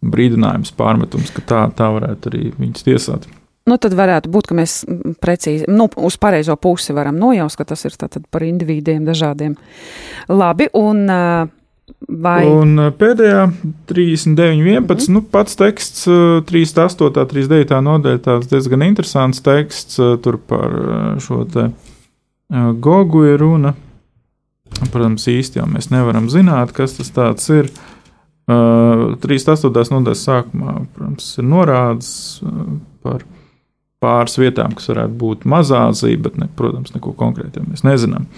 brīdinājums, 0.00 0.72
pārmetums, 0.78 1.34
ka 1.36 1.44
tā, 1.44 1.60
tā 1.76 1.90
varētu 1.92 2.32
arī 2.32 2.44
viņus 2.56 2.86
tiesāt. 2.86 3.28
Nu, 3.68 3.76
tad 3.80 3.92
varētu 3.96 4.32
būt, 4.32 4.48
ka 4.48 4.56
mēs 4.56 4.78
precīzi 5.20 5.68
nu, 5.72 5.90
uz 6.00 6.16
pareizo 6.20 6.56
pusi 6.60 6.96
varam 6.96 7.20
nojaust, 7.20 7.60
ka 7.60 7.68
tas 7.68 7.84
ir 7.84 7.96
par 8.32 8.44
individiem 8.44 9.04
dažādiem. 9.04 9.58
Labi, 10.32 10.72
un 10.80 11.04
uh, 11.12 11.52
Vai... 12.08 12.44
Un 12.48 12.78
eh, 12.80 12.90
pēdējā 12.96 13.44
39, 13.90 14.60
11, 14.64 15.08
mm. 15.08 15.14
nu, 15.16 15.22
pats 15.34 15.56
teksts, 15.60 16.04
38, 16.48 17.08
eh, 17.10 17.26
39 17.32 17.80
nodaļa, 17.84 18.20
tāds 18.24 18.50
diezgan 18.50 18.84
interesants 18.86 19.42
teksts 19.44 20.00
eh, 20.00 20.14
tur 20.24 20.38
par 20.40 20.76
šo 21.22 21.44
te 21.48 21.70
Gogu 22.54 23.24
ir 23.26 23.40
runa. 23.40 23.72
Protams, 24.92 25.24
īsti 25.30 25.58
jau 25.58 25.64
mēs 25.70 25.88
nevaram 25.90 26.28
zināt, 26.30 26.74
kas 26.76 26.94
tas 27.00 27.48
ir. 27.50 27.70
38. 28.44 29.72
nodaļas 29.72 30.22
sākumā, 30.28 30.74
protams, 30.92 31.30
ir 31.40 31.46
norādes 31.48 32.10
par 33.02 33.24
pāris 34.04 34.36
vietām, 34.38 34.76
kas 34.76 34.90
varētu 34.92 35.16
būt 35.22 35.46
Mazāzija, 35.48 36.20
bet, 36.26 36.36
ne, 36.38 36.50
protams, 36.58 36.92
neko 36.94 37.14
konkrēti 37.16 37.64
mēs 37.64 37.86
nezinām. 37.88 38.28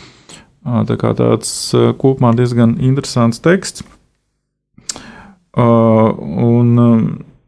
Tā 0.67 0.97
kā 0.99 1.13
tāds 1.15 1.51
kopumā 2.01 2.33
diezgan 2.35 2.75
interesants 2.83 3.39
teksts. 3.43 3.85
Un 5.57 6.73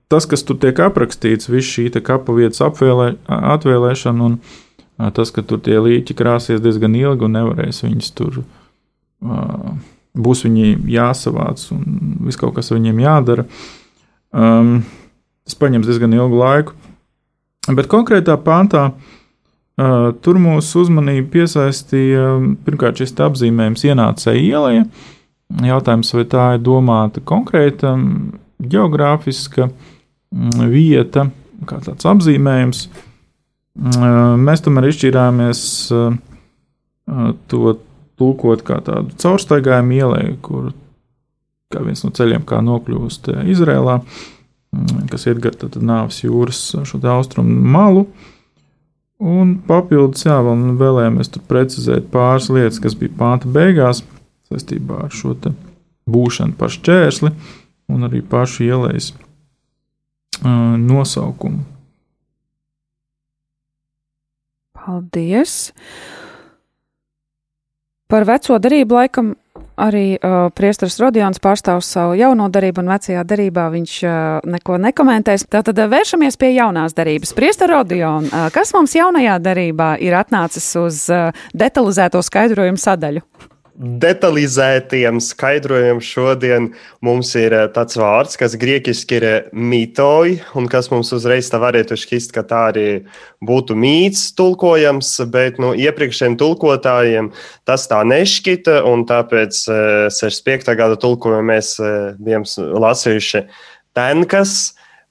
tas, 0.08 0.26
kas 0.30 0.44
tur 0.46 0.60
tiek 0.62 0.78
aprakstīts, 0.86 1.50
viss 1.50 1.66
šī 1.66 1.90
kapa 1.98 2.36
vietas 2.36 2.62
apvēlē, 2.64 3.16
atvēlēšana 3.26 4.28
un 4.28 4.38
tas, 5.16 5.34
ka 5.34 5.42
tur 5.42 5.58
tie 5.66 5.80
līķi 5.82 6.14
krāsies 6.18 6.62
diezgan 6.62 6.94
ilgi 6.94 7.26
un 7.26 7.36
nevarēs 7.40 7.82
viņus 7.84 8.14
tur, 8.14 8.40
būs 10.14 10.46
viņi 10.46 10.78
jāsavāc 10.94 11.66
un 11.74 11.84
viss 12.22 12.38
kaut 12.38 12.54
kas 12.54 12.70
viņiem 12.70 13.02
jādara. 13.02 13.48
Tas 14.30 15.58
paņems 15.58 15.90
diezgan 15.90 16.14
ilgu 16.14 16.38
laiku. 16.38 16.78
Bet 17.68 17.88
konkrētā 17.90 18.38
pāntā 18.40 18.86
uh, 18.88 19.17
tur 19.78 20.40
mūsu 20.42 20.82
uzmanību 20.82 21.28
piesaistīja 21.32 22.24
pirmkārt 22.66 22.98
šis 22.98 23.14
apzīmējums 23.28 23.84
ienācēja 23.86 24.42
ielai. 24.42 24.80
Jautājums, 25.64 26.10
vai 26.12 26.24
tā 26.28 26.46
ir 26.56 26.64
domāta 26.66 27.22
konkrēta 27.24 27.94
geogrāfiska 28.58 29.70
vieta, 30.68 31.28
kā 31.68 31.78
tāds 31.86 32.08
apzīmējums. 32.10 32.88
Mēs 33.78 34.64
tomēr 34.66 34.90
izšķirāmies 34.90 35.62
to 37.48 37.76
tulkot 38.18 38.64
kā 38.66 38.80
tādu 38.84 39.14
caurstaigājumu 39.22 39.94
ielai, 39.96 40.24
kur 40.42 40.72
kā 41.72 41.84
viens 41.84 42.02
no 42.04 42.10
ceļiem, 42.16 42.42
kā 42.48 42.58
nokļūst 42.64 43.30
Izrēlā, 43.54 44.00
kas 45.12 45.28
iet 45.28 45.40
gar 45.44 45.54
nāves 45.78 46.24
jūras 46.24 46.60
šo 46.88 47.00
austrumu 47.14 47.62
malu. 47.76 48.08
Un 49.18 49.56
papildus, 49.66 50.22
jā, 50.28 50.36
vēl 50.46 50.76
vēlējāmies 50.78 51.32
tur 51.34 51.42
precizēt 51.50 52.06
pāris 52.12 52.46
lietas, 52.54 52.78
kas 52.82 52.94
bija 52.98 53.16
pānta 53.18 53.50
beigās 53.50 54.04
saistībā 54.46 55.00
ar 55.08 55.14
šo 55.14 55.34
būšanu 56.08 56.54
par 56.58 56.70
šķērsli 56.72 57.32
un 57.92 58.06
arī 58.06 58.22
pašu 58.22 58.68
ielas 58.68 59.10
uh, 59.12 60.76
nosaukumu. 60.78 61.64
Paldies! 64.78 65.72
Par 68.08 68.24
veco 68.24 68.56
darību 68.56 68.96
laikam 68.96 69.34
arī 69.78 70.18
uh, 70.18 70.48
Priestris 70.54 70.98
Rodions 71.00 71.40
pārstāv 71.42 71.82
savu 71.86 72.16
jauno 72.18 72.48
darību, 72.52 72.82
un 72.82 72.92
vecajā 72.92 73.24
darībā 73.28 73.68
viņš 73.74 73.94
uh, 74.04 74.14
neko 74.48 74.78
nekomentēs. 74.82 75.46
Tātad 75.50 75.78
uh, 75.78 75.90
vēršamies 75.90 76.38
pie 76.40 76.52
jaunās 76.56 76.96
darības. 76.98 77.34
Priestris 77.36 77.70
Rodion, 77.70 78.26
uh, 78.28 78.48
kas 78.54 78.74
mums 78.76 78.96
jaunajā 78.98 79.38
darībā 79.44 79.94
ir 80.04 80.18
atnācis 80.18 80.66
uz 80.80 81.04
uh, 81.12 81.30
detalizēto 81.54 82.22
skaidrojumu 82.24 82.80
sadaļu? 82.82 83.24
Detalizētiem 83.78 85.20
skaidrojumiem 85.22 86.00
šodien 86.02 86.66
mums 87.04 87.30
ir 87.38 87.54
eh, 87.54 87.66
tāds 87.74 87.98
vārds, 87.98 88.34
kas 88.40 88.56
grieķiski 88.58 89.18
ir 89.20 89.26
eh, 89.28 89.36
mītoji, 89.54 90.40
un 90.58 90.66
kas 90.70 90.90
mums 90.90 91.12
uzreiz 91.14 91.50
tā 91.52 91.60
varētu 91.62 91.98
šķist, 91.98 92.34
ka 92.34 92.42
tā 92.48 92.62
arī 92.72 92.86
būtu 93.44 93.76
mīts 93.78 94.32
tulkojams, 94.38 95.12
bet 95.30 95.62
no 95.62 95.70
nu, 95.70 95.78
iepriekšējiem 95.78 96.36
tulkotājiem 96.40 97.30
tas 97.68 97.86
tā 97.90 98.02
nešķita, 98.08 98.80
un 98.90 99.06
tāpēc 99.08 99.62
65. 100.18 100.72
Eh, 100.74 100.78
gada 100.82 100.98
tulkojumu 100.98 101.46
mēs 101.52 101.76
bijām 102.18 102.46
lasījuši 102.82 103.46
tenkas, 103.94 104.58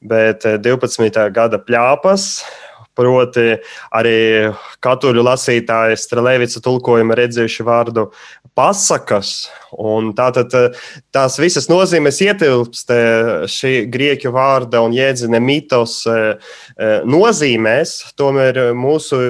bet 0.04 0.44
12. 0.44 1.24
gada 1.34 1.60
pļāpas 1.64 2.32
Proti, 2.98 3.60
arī 3.94 4.18
katoļu 4.82 5.22
lasītāji 5.28 6.00
Strelēvica 6.02 6.62
tulkojuma 6.66 7.18
redzējuši 7.20 7.66
vārdu 7.68 8.08
pasakas. 8.58 9.52
Tātad 10.18 10.56
tās 11.14 11.38
visas 11.38 11.70
nozīmes 11.70 12.18
ietilpst 12.26 12.94
šī 13.54 13.74
grieķu 13.94 14.34
vārda 14.34 14.82
un 14.82 14.96
jēdziena 14.98 15.42
mitos 15.44 16.00
nozīmēs. 17.06 17.98
Tomēr 18.18 18.72
mūsu 18.74 19.22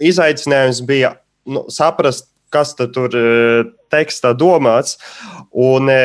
izaicinājums 0.00 0.80
bija 0.88 1.18
nu, 1.44 1.66
saprast, 1.68 2.30
kas 2.54 2.72
tur 2.78 3.12
tekstā 3.92 4.32
domāts. 4.38 4.96
Un 5.54 5.86
e, 5.86 5.98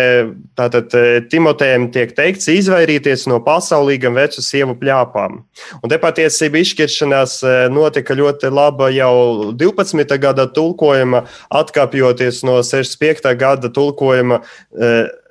tātad 0.53 0.93
e, 0.93 1.21
Timotejam 1.25 1.87
tiek 1.93 2.11
teikts 2.13 2.51
izvairīties 2.53 3.25
no 3.31 3.39
pasaulīgām 3.41 4.13
vecu 4.19 4.43
sievu 4.45 4.75
pļāpām. 4.77 5.39
Un 5.81 5.89
te 5.89 5.97
patiesībā 6.01 6.61
izšķiršanās 6.61 7.39
e, 7.41 7.53
notika 7.73 8.13
ļoti 8.17 8.51
laba 8.53 8.91
jau 8.93 9.49
12. 9.57 10.13
gada 10.21 10.45
tulkojuma, 10.53 11.23
atkāpjoties 11.61 12.43
no 12.45 12.59
65. 12.61 13.33
gada 13.39 13.73
tulkojuma 13.73 14.43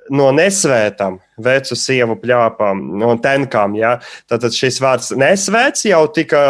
no 0.09 0.27
nesvētām 0.35 1.19
vecu 1.39 1.77
sievu 1.79 2.17
pļāpām, 2.19 2.81
no 2.99 3.13
tenkām. 3.23 3.77
Ja? 3.79 3.97
Tātad 4.27 4.55
šis 4.57 4.81
vārds 4.83 5.13
nesvēts 5.15 5.85
jau 5.87 6.03
tika 6.11 6.41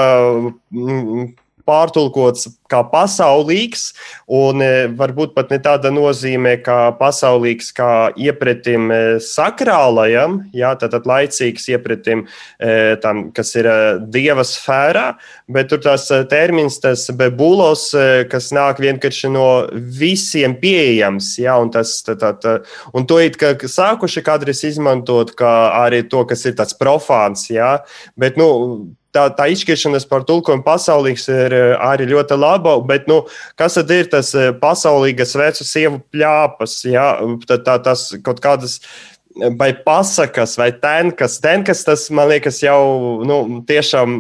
pārtulkots 1.69 2.49
kā 2.69 2.81
pasaulīgs, 2.91 3.89
un 4.39 4.61
e, 4.61 4.87
varbūt 4.97 5.33
pat 5.35 5.51
ne 5.53 5.59
tāda 5.63 5.91
nozīmē, 5.93 6.57
kā 6.65 6.77
pasaulīgs, 6.99 7.71
kā 7.77 7.91
iepratim 8.19 8.89
e, 8.93 8.99
sakrālajam, 9.23 10.39
jā, 10.55 10.75
tātad 10.81 11.07
laicīgs 11.09 11.69
iepratim 11.73 12.25
e, 12.25 12.97
tam, 13.03 13.27
kas 13.35 13.55
ir 13.57 13.69
dieva 14.13 14.45
sfērā, 14.45 15.07
bet 15.49 15.71
tur 15.71 15.81
tās 15.85 16.07
termins, 16.31 16.79
tas 16.83 17.07
bebulos, 17.17 17.89
kas 18.29 18.51
nāk 18.55 18.81
vienkārši 18.83 19.33
no 19.33 19.47
visiem 19.73 20.55
pieejams, 20.61 21.33
jā, 21.41 21.57
un 21.61 21.73
tas, 21.73 21.97
tā, 22.05 22.17
tā, 22.19 22.33
tā, 22.37 22.59
un 22.93 23.09
to 23.09 23.19
it 23.23 23.39
kā 23.41 23.55
sākuši 23.59 24.25
kādreiz 24.25 24.63
izmantot, 24.67 25.33
kā 25.39 25.55
arī 25.81 26.03
to, 26.09 26.23
kas 26.29 26.45
ir 26.45 26.57
tāds 26.59 26.77
profāns, 26.77 27.49
jā, 27.53 27.79
bet, 28.19 28.37
nu, 28.39 28.49
tā, 29.15 29.27
tā 29.35 29.49
izšķiršanās 29.53 30.07
par 30.09 30.25
tulkojumu 30.27 30.65
pasaulīgs 30.65 31.27
ir 31.33 31.55
eh, 31.55 31.75
arī 31.83 32.09
ļoti 32.13 32.39
laba, 32.39 32.77
bet 32.85 33.09
nu, 33.09 33.21
kas 33.59 33.79
tad 33.79 33.93
ir 33.95 34.09
tas 34.11 34.33
eh, 34.37 34.51
pasaulīgas 34.61 35.37
vecu 35.39 35.67
sievu 35.67 36.01
pļāpas, 36.13 36.81
ja? 36.89 37.13
tā, 37.47 37.61
tā, 37.65 37.79
tas 37.89 38.11
kaut 38.25 38.43
kādas. 38.43 38.79
Vai 39.55 39.69
pasakas, 39.85 40.55
vai 40.57 40.67
tenkas. 40.73 41.37
Tenkas 41.39 41.85
tas, 41.87 42.07
man 42.11 42.27
liekas, 42.27 42.57
jau 42.59 43.21
nu, 43.29 43.37
tiešām 43.69 44.15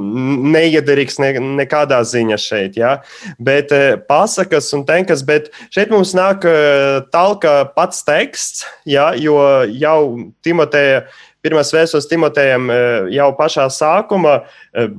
neiederīgs 0.53 1.17
ne, 1.19 1.31
nekādā 1.57 1.97
ziņā 2.07 2.37
šeit. 2.39 2.77
Ja? 2.79 2.93
Bet 3.41 3.73
eh, 3.75 3.97
pasakas 4.07 4.69
un 4.77 4.85
tenkas, 4.87 5.25
bet 5.27 5.49
šeit 5.75 5.91
mums 5.91 6.13
nāk 6.15 6.45
talka 7.11 7.55
pats 7.75 8.05
teksts, 8.07 8.63
ja? 8.87 9.09
jo 9.17 9.41
jau 9.81 10.29
Timoteja 10.45 11.03
pirmās 11.45 11.73
vēstules 11.73 12.07
Timotejam 12.09 12.69
eh, 12.73 13.11
jau 13.15 13.29
pašā 13.37 13.67
sākumā. 13.73 14.41
Eh, 14.73 14.89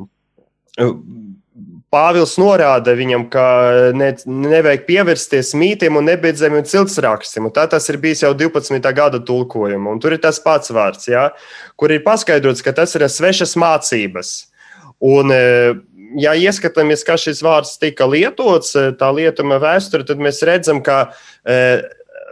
eh, 0.79 0.95
Pāvils 1.91 2.37
norāda 2.39 2.93
viņam, 2.95 3.25
ka 3.33 3.45
ne, 3.99 4.13
nevajag 4.23 4.85
pievērsties 4.87 5.49
mītiem 5.59 5.97
un 5.99 6.07
nebeidzamiem 6.07 6.63
ciltsrakstiem. 6.71 7.49
Tā 7.51 7.65
tas 7.73 7.91
ir 7.91 7.99
bijis 7.99 8.23
jau 8.23 8.31
12. 8.39 8.93
gada 8.95 9.19
tulkojumā. 9.19 9.97
Tur 9.99 10.15
ir 10.15 10.23
tas 10.23 10.39
pats 10.45 10.71
vārds, 10.71 11.09
ja, 11.11 11.33
kur 11.75 11.91
ir 11.91 12.05
paskaidrots, 12.07 12.63
ka 12.63 12.71
tas 12.79 12.95
ir 12.95 13.09
svešas 13.11 13.57
mācības. 13.59 14.31
Un, 15.03 15.35
ja 16.23 16.37
ieskatāmies, 16.39 17.03
kā 17.09 17.19
šis 17.19 17.43
vārds 17.43 17.75
tika 17.83 18.07
lietots, 18.07 18.77
tā 19.01 19.11
lietuma 19.17 19.59
vēsture, 19.59 20.07
tad 20.07 20.23
mēs 20.23 20.45
redzam, 20.47 20.85
ka 20.87 21.09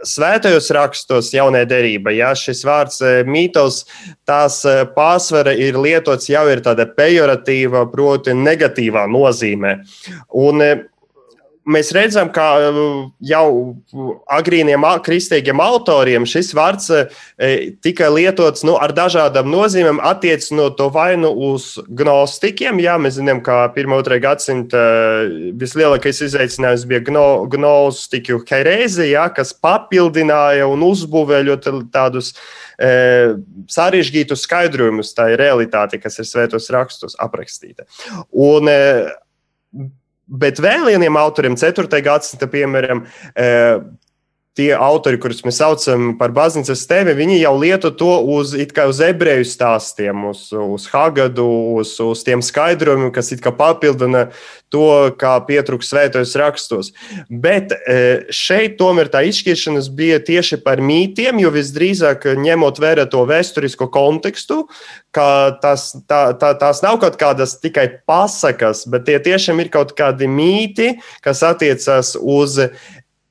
svētajos 0.07 0.69
rakstos, 0.75 1.31
jaunajā 1.33 1.67
derībā, 1.69 2.13
ja 2.15 2.31
šis 2.37 2.63
vārds 2.67 3.01
eh, 3.05 3.21
mītos, 3.27 3.83
tās 4.27 4.61
eh, 4.67 4.83
pārsvara 4.95 5.55
ir 5.57 5.79
lietots 5.79 6.29
jau 6.31 6.45
ir 6.51 6.63
tāda 6.65 6.87
pejoratīva, 6.97 7.85
proti, 7.91 8.35
negatīvā 8.37 9.05
nozīmē. 9.11 9.75
Un, 10.39 10.63
eh, 10.65 10.85
mēs 11.67 11.91
redzam, 11.95 12.29
ka 12.33 12.45
uh, 12.69 13.09
jau 13.25 13.45
agrīniem 14.31 14.85
kristīgiem 15.05 15.61
autoriem 15.63 16.27
šis 16.29 16.51
vārds 16.57 16.89
uh, 16.93 17.19
tika 17.83 18.09
lietots 18.13 18.63
nu, 18.67 18.75
ar 18.79 18.93
dažādām 18.95 19.49
nozīmēm, 19.51 20.01
attiecinot 20.05 20.77
to 20.79 20.89
vainu 20.93 21.31
uz 21.49 21.71
gnostikiem. 21.87 22.81
Jā, 22.83 22.97
mēs 23.01 23.17
zinām, 23.19 23.43
ka 23.45 23.67
1. 23.73 23.91
un 23.91 24.05
2. 24.05 24.21
gadsimta 24.23 24.79
uh, 24.79 25.35
vislielākais 25.59 26.23
izaicinājums 26.29 26.87
bija 26.89 27.03
gno, 27.09 27.27
gnostiku 27.51 28.41
herēzija, 28.49 29.27
kas 29.35 29.53
papildināja 29.53 30.67
un 30.69 30.85
uzbūvēja 30.87 31.49
ļoti 31.51 31.77
tādus 31.93 32.33
sarežģītus 32.79 34.45
skaidrojumus 34.45 35.09
tai 35.11 35.33
realitātei, 35.35 35.99
kas 35.99 36.15
ir 36.21 36.27
svētos 36.29 36.69
rakstos 36.71 37.17
aprakstīta. 37.19 37.83
Un, 38.31 38.71
Bet 40.29 40.59
vēl 40.61 40.85
vieniem 40.91 41.17
autoriem, 41.17 41.55
4. 41.57 42.01
gadsimta, 42.05 42.45
piemēram, 42.51 43.01
e, 43.33 43.47
tie 44.57 44.69
autori, 44.75 45.19
kurus 45.21 45.43
mēs 45.45 45.59
saucam 45.61 46.13
par 46.19 46.33
baznīcas 46.35 46.81
tēmi, 46.89 47.15
viņi 47.17 47.37
jau 47.39 47.53
lieto 47.59 47.91
to 47.95 48.11
uz, 48.37 48.55
uz 48.57 49.01
ebreju 49.05 49.45
stāstiem, 49.47 50.25
uz, 50.31 50.49
uz 50.51 50.87
Hagadu, 50.91 51.45
uz, 51.79 51.93
uz 52.03 52.23
tiem 52.25 52.41
skaidrojumiem, 52.43 53.11
kas 53.15 53.31
papildina 53.55 54.27
to, 54.73 55.13
kā 55.19 55.35
pietrūkst 55.47 55.93
svētos 55.93 56.35
rakstos. 56.39 56.91
Bet 57.29 57.73
e, 57.77 58.25
šeit 58.33 58.77
tomēr 58.81 59.09
tā 59.13 59.23
izšķiršanās 59.29 59.89
bija 59.95 60.19
tieši 60.21 60.59
par 60.65 60.81
mītiem, 60.83 61.39
jo 61.41 61.53
visdrīzāk 61.53 62.27
ņemot 62.41 62.81
vērā 62.81 63.07
to 63.09 63.23
vēsturisko 63.29 63.89
kontekstu, 63.93 64.65
ka 65.15 65.55
tas, 65.61 65.91
tā, 66.09 66.35
tā, 66.41 66.53
tās 66.59 66.83
nav 66.85 66.99
kaut 67.01 67.17
kādas 67.21 67.55
tikai 67.61 67.87
pasakas, 68.09 68.83
bet 68.89 69.07
tie 69.07 69.17
tiešām 69.23 69.61
ir 69.63 69.71
kaut 69.73 69.95
kādi 69.97 70.29
mīti, 70.29 70.95
kas 71.25 71.45
attiecas 71.47 72.15
uz 72.19 72.59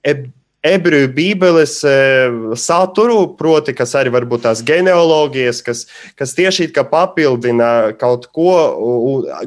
ebreju 0.02 0.34
ebreju 0.74 1.12
bībeles 1.16 1.78
saturu, 2.58 3.20
proti, 3.38 3.74
kas 3.76 3.94
arī 3.98 4.12
varbūt 4.14 4.46
tās 4.46 4.64
genealogijas, 4.66 5.62
kas, 5.66 5.86
kas 6.18 6.36
tieši 6.38 6.70
kā 6.74 6.84
papildina 6.88 7.94
kaut 7.98 8.28
ko 8.34 8.52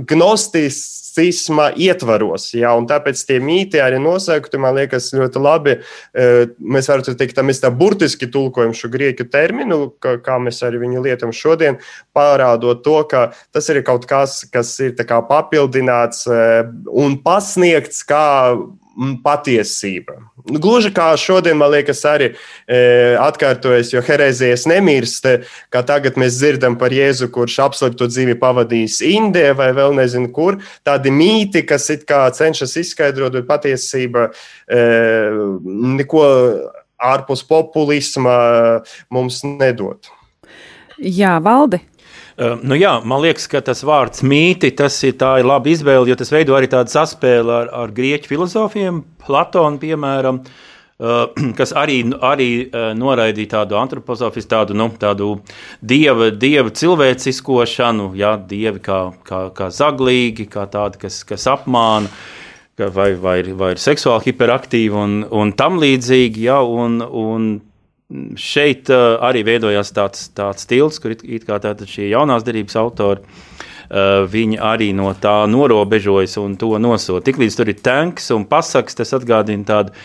gnostis 0.10 0.82
cisma 1.12 1.70
ietvaros. 1.76 2.52
Ja, 2.56 2.74
tāpēc 2.88 3.22
tie 3.28 3.40
mīti 3.44 3.82
arī 3.84 4.00
nosaukti, 4.02 4.60
man 4.62 4.78
liekas, 4.78 5.12
ļoti 5.16 5.44
labi. 5.44 5.78
E, 5.78 6.28
mēs 6.62 6.90
varam 6.92 7.06
teikt, 7.08 7.36
ka 7.38 7.46
mēs 7.46 7.62
tā 7.64 7.72
burtiski 7.76 8.30
tulkojam 8.32 8.74
šo 8.78 8.92
grieķu 8.94 9.28
terminu, 9.32 9.82
kā, 10.04 10.18
kā 10.24 10.38
mēs 10.44 10.62
arī 10.68 10.82
viņu 10.86 11.04
lietojam 11.06 11.36
šodien, 11.36 11.80
parādot 12.16 12.84
to, 12.86 13.00
ka 13.12 13.30
tas 13.54 13.70
ir 13.72 13.82
kaut 13.88 14.08
kas, 14.10 14.42
kas 14.52 14.74
ir 14.84 14.96
papildināts 15.08 16.28
e, 16.28 16.44
un 17.04 17.20
pasniegts 17.24 18.06
kā 18.08 18.28
patiesība. 19.24 20.18
Gluži 20.46 20.92
kā 20.96 21.10
šodien, 21.20 21.58
man 21.60 21.74
liekas, 21.74 22.02
arī 22.10 22.32
e, 22.32 22.80
atkārtojas, 23.22 23.92
jo 23.94 24.02
herēzijas 24.06 24.66
nemirst, 24.70 25.28
kā 25.74 25.84
tagad 25.88 26.18
mēs 26.22 26.40
dzirdam 26.40 26.78
par 26.82 26.94
Jēzu, 26.96 27.30
kurš 27.34 27.60
apslēptu 27.68 28.10
dzīvi 28.10 28.38
pavadījis 28.42 29.02
Indijā 29.12 29.54
vai 29.58 29.72
vēl 29.78 29.96
nezinu 30.00 30.32
kur. 30.34 30.60
Tādi 30.88 31.14
mīti, 31.14 31.66
kas 31.68 31.90
it 31.94 32.08
kā 32.10 32.24
cenšas 32.36 32.78
izskaidrot, 32.82 33.38
bet 33.40 33.50
patiesība 33.50 34.30
e, 34.32 34.82
neko 36.00 36.26
ārpus 37.02 37.46
populisma 37.48 38.36
mums 39.14 39.42
nedod. 39.46 40.10
Jā, 41.02 41.40
valdi. 41.42 41.82
Uh, 42.38 42.58
nu 42.64 42.78
jā, 42.80 42.96
man 43.06 43.24
liekas, 43.24 43.48
ka 43.52 43.62
tas 43.66 43.84
vārds 43.88 44.24
mīti, 44.26 44.72
tas 44.78 44.96
ir, 45.08 45.16
ir 45.20 45.48
laba 45.48 45.72
izvēle, 45.72 46.10
jo 46.10 46.18
tas 46.20 46.32
veido 46.34 46.58
arī 46.58 46.70
tādu 46.72 46.94
saspēli 46.94 47.54
ar, 47.54 47.72
ar 47.84 47.96
grieķu 47.96 48.32
filozofiem, 48.32 49.04
Platonu, 49.22 49.80
piemēram, 49.82 50.42
uh, 50.42 51.24
kas 51.60 51.76
arī, 51.78 52.02
arī 52.24 52.50
uh, 52.66 52.92
noraidīja 52.98 53.56
tādu 53.58 53.80
antropozofisku, 53.82 54.52
tādu, 54.52 54.78
nu, 54.80 54.90
tādu 55.02 55.34
dieva, 55.82 56.32
dieva 56.32 56.74
cilvēciskošanu, 56.74 58.12
jā, 58.20 58.36
dievi 58.50 58.84
kā, 58.84 59.02
kā, 59.28 59.48
kā 59.58 59.72
zaglīgi, 59.76 60.50
kā 60.52 60.68
tādi, 60.72 61.04
kas, 61.06 61.24
kas 61.28 61.50
apmāna 61.52 62.12
vai, 62.90 63.14
vai, 63.14 63.42
vai 63.54 63.74
ir 63.76 63.82
seksuāli 63.82 64.32
hiperaktīvi 64.32 64.96
un, 64.98 65.20
un 65.30 65.52
tam 65.58 65.78
līdzīgi. 65.82 66.48
Ja, 66.48 66.62
un, 66.64 67.02
un 67.02 67.52
šeit 68.40 68.92
uh, 68.92 69.18
arī 69.24 69.44
veidojās 69.48 69.94
tāds, 69.96 70.28
tāds 70.38 70.66
stils, 70.68 71.00
kur 71.02 71.16
it, 71.16 71.24
it 71.24 71.48
kā 71.48 71.60
šie 71.86 72.10
jaunās 72.12 72.46
derības 72.48 72.78
autori. 72.82 73.24
Uh, 73.92 74.24
viņi 74.32 74.56
arī 74.64 74.94
no 74.96 75.10
tā 75.20 75.44
norobežojas 75.52 76.38
un 76.40 76.56
to 76.56 76.78
nosūta. 76.80 77.26
Tiklīdz 77.28 77.58
tur 77.60 77.72
ir 77.74 77.82
tanks 77.84 78.30
un 78.32 78.46
pasaks, 78.48 78.96
tas 78.96 79.12
atgādina 79.18 79.68
tādu 79.68 79.96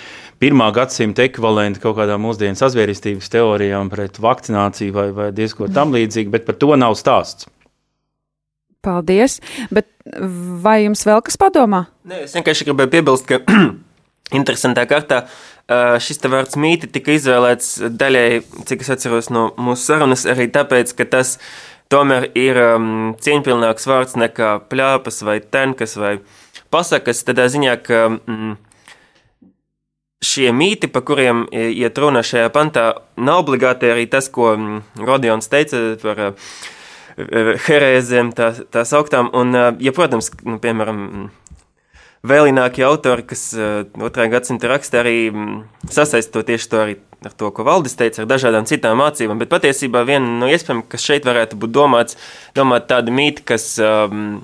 pirmā 0.42 0.72
gadsimta 0.74 1.22
ekvivalentu 1.28 1.84
kaut 1.84 1.96
kādām 2.00 2.24
mūsdienu 2.26 2.58
sazvērestības 2.58 3.30
teorijām 3.32 3.90
pret 3.92 4.18
vakcināciju 4.20 4.96
vai, 4.96 5.06
vai 5.14 5.28
diezko 5.36 5.70
tam 5.72 5.94
līdzīgi, 5.94 6.32
bet 6.34 6.48
par 6.48 6.58
to 6.58 6.74
nav 6.74 6.98
stāsts. 6.98 7.46
Paldies! 8.86 9.40
Bet 9.70 9.88
vai 10.62 10.80
jums 10.84 11.02
vēl 11.06 11.22
kas 11.26 11.38
padomā? 11.40 11.86
Nē, 12.06 12.24
es 12.26 12.36
vienkārši 12.36 12.68
gribēju 12.68 12.92
piebilst, 12.92 13.26
ka 13.30 13.40
interesantā 14.34 14.86
kārtā 14.90 15.26
Šis 15.66 16.20
vārds 16.30 16.54
mīti 16.54 16.86
tika 16.86 17.16
izvēlēts 17.16 17.80
daļai, 17.90 18.42
cik 18.68 18.84
es 18.84 18.90
atceros 18.94 19.32
no 19.34 19.48
mūsu 19.58 19.88
sarunas, 19.88 20.22
arī 20.30 20.46
tāpēc, 20.54 20.92
ka 20.94 21.06
tas 21.10 21.40
tomēr 21.90 22.28
ir 22.38 22.60
um, 22.62 23.16
cieņpilnāks 23.18 23.88
vārds 23.90 24.14
nekā 24.14 24.52
pļāpas 24.70 25.24
vai 25.26 25.40
tenkas 25.40 25.96
vai 25.98 26.12
pasakas, 26.70 27.24
tādā 27.26 27.48
ziņā, 27.50 27.74
ka 27.82 28.04
mm, 28.14 28.52
šie 30.22 30.52
mīti, 30.54 30.86
pa 30.86 31.02
kuriem 31.02 31.48
iet 31.50 31.98
runa 31.98 32.22
šajā 32.22 32.52
pantā, 32.54 32.86
nav 33.18 33.42
obligāti 33.42 33.90
arī 33.90 34.06
tas, 34.10 34.30
ko 34.30 34.52
Rodions 35.02 35.50
teica 35.50 35.82
par 36.04 36.22
uh, 36.28 36.54
herēzēm, 37.66 38.30
tā, 38.38 38.52
tā 38.70 38.86
sauktām, 38.86 39.34
un, 39.34 39.50
uh, 39.50 39.72
ja, 39.82 39.90
protams, 39.98 40.30
nu, 40.46 40.60
piemēram, 40.62 41.02
vēlinākie 42.28 42.84
autori, 42.86 43.24
kas 43.26 43.48
uh, 43.56 43.82
otrā 44.06 44.28
gadsimta 44.32 44.70
raksta 44.70 45.02
arī 45.02 45.16
mm, 45.30 45.58
sasaista 45.92 46.38
to 46.38 46.44
tieši 46.50 46.70
to 46.72 46.82
arī 46.82 46.96
ar 47.26 47.32
to, 47.32 47.50
ko 47.54 47.64
Valdis 47.66 47.96
teica, 47.98 48.22
ar 48.22 48.30
dažādām 48.30 48.66
citām 48.68 48.98
mācībām, 49.00 49.40
bet 49.40 49.50
patiesībā 49.50 50.04
viena 50.06 50.36
no 50.40 50.50
iespējām, 50.52 50.84
kas 50.90 51.06
šeit 51.06 51.26
varētu 51.26 51.58
būt 51.60 51.72
domāts, 51.74 52.18
domāt 52.56 52.88
tādi 52.90 53.14
mīti, 53.14 53.44
kas 53.46 53.72
um, 53.82 54.42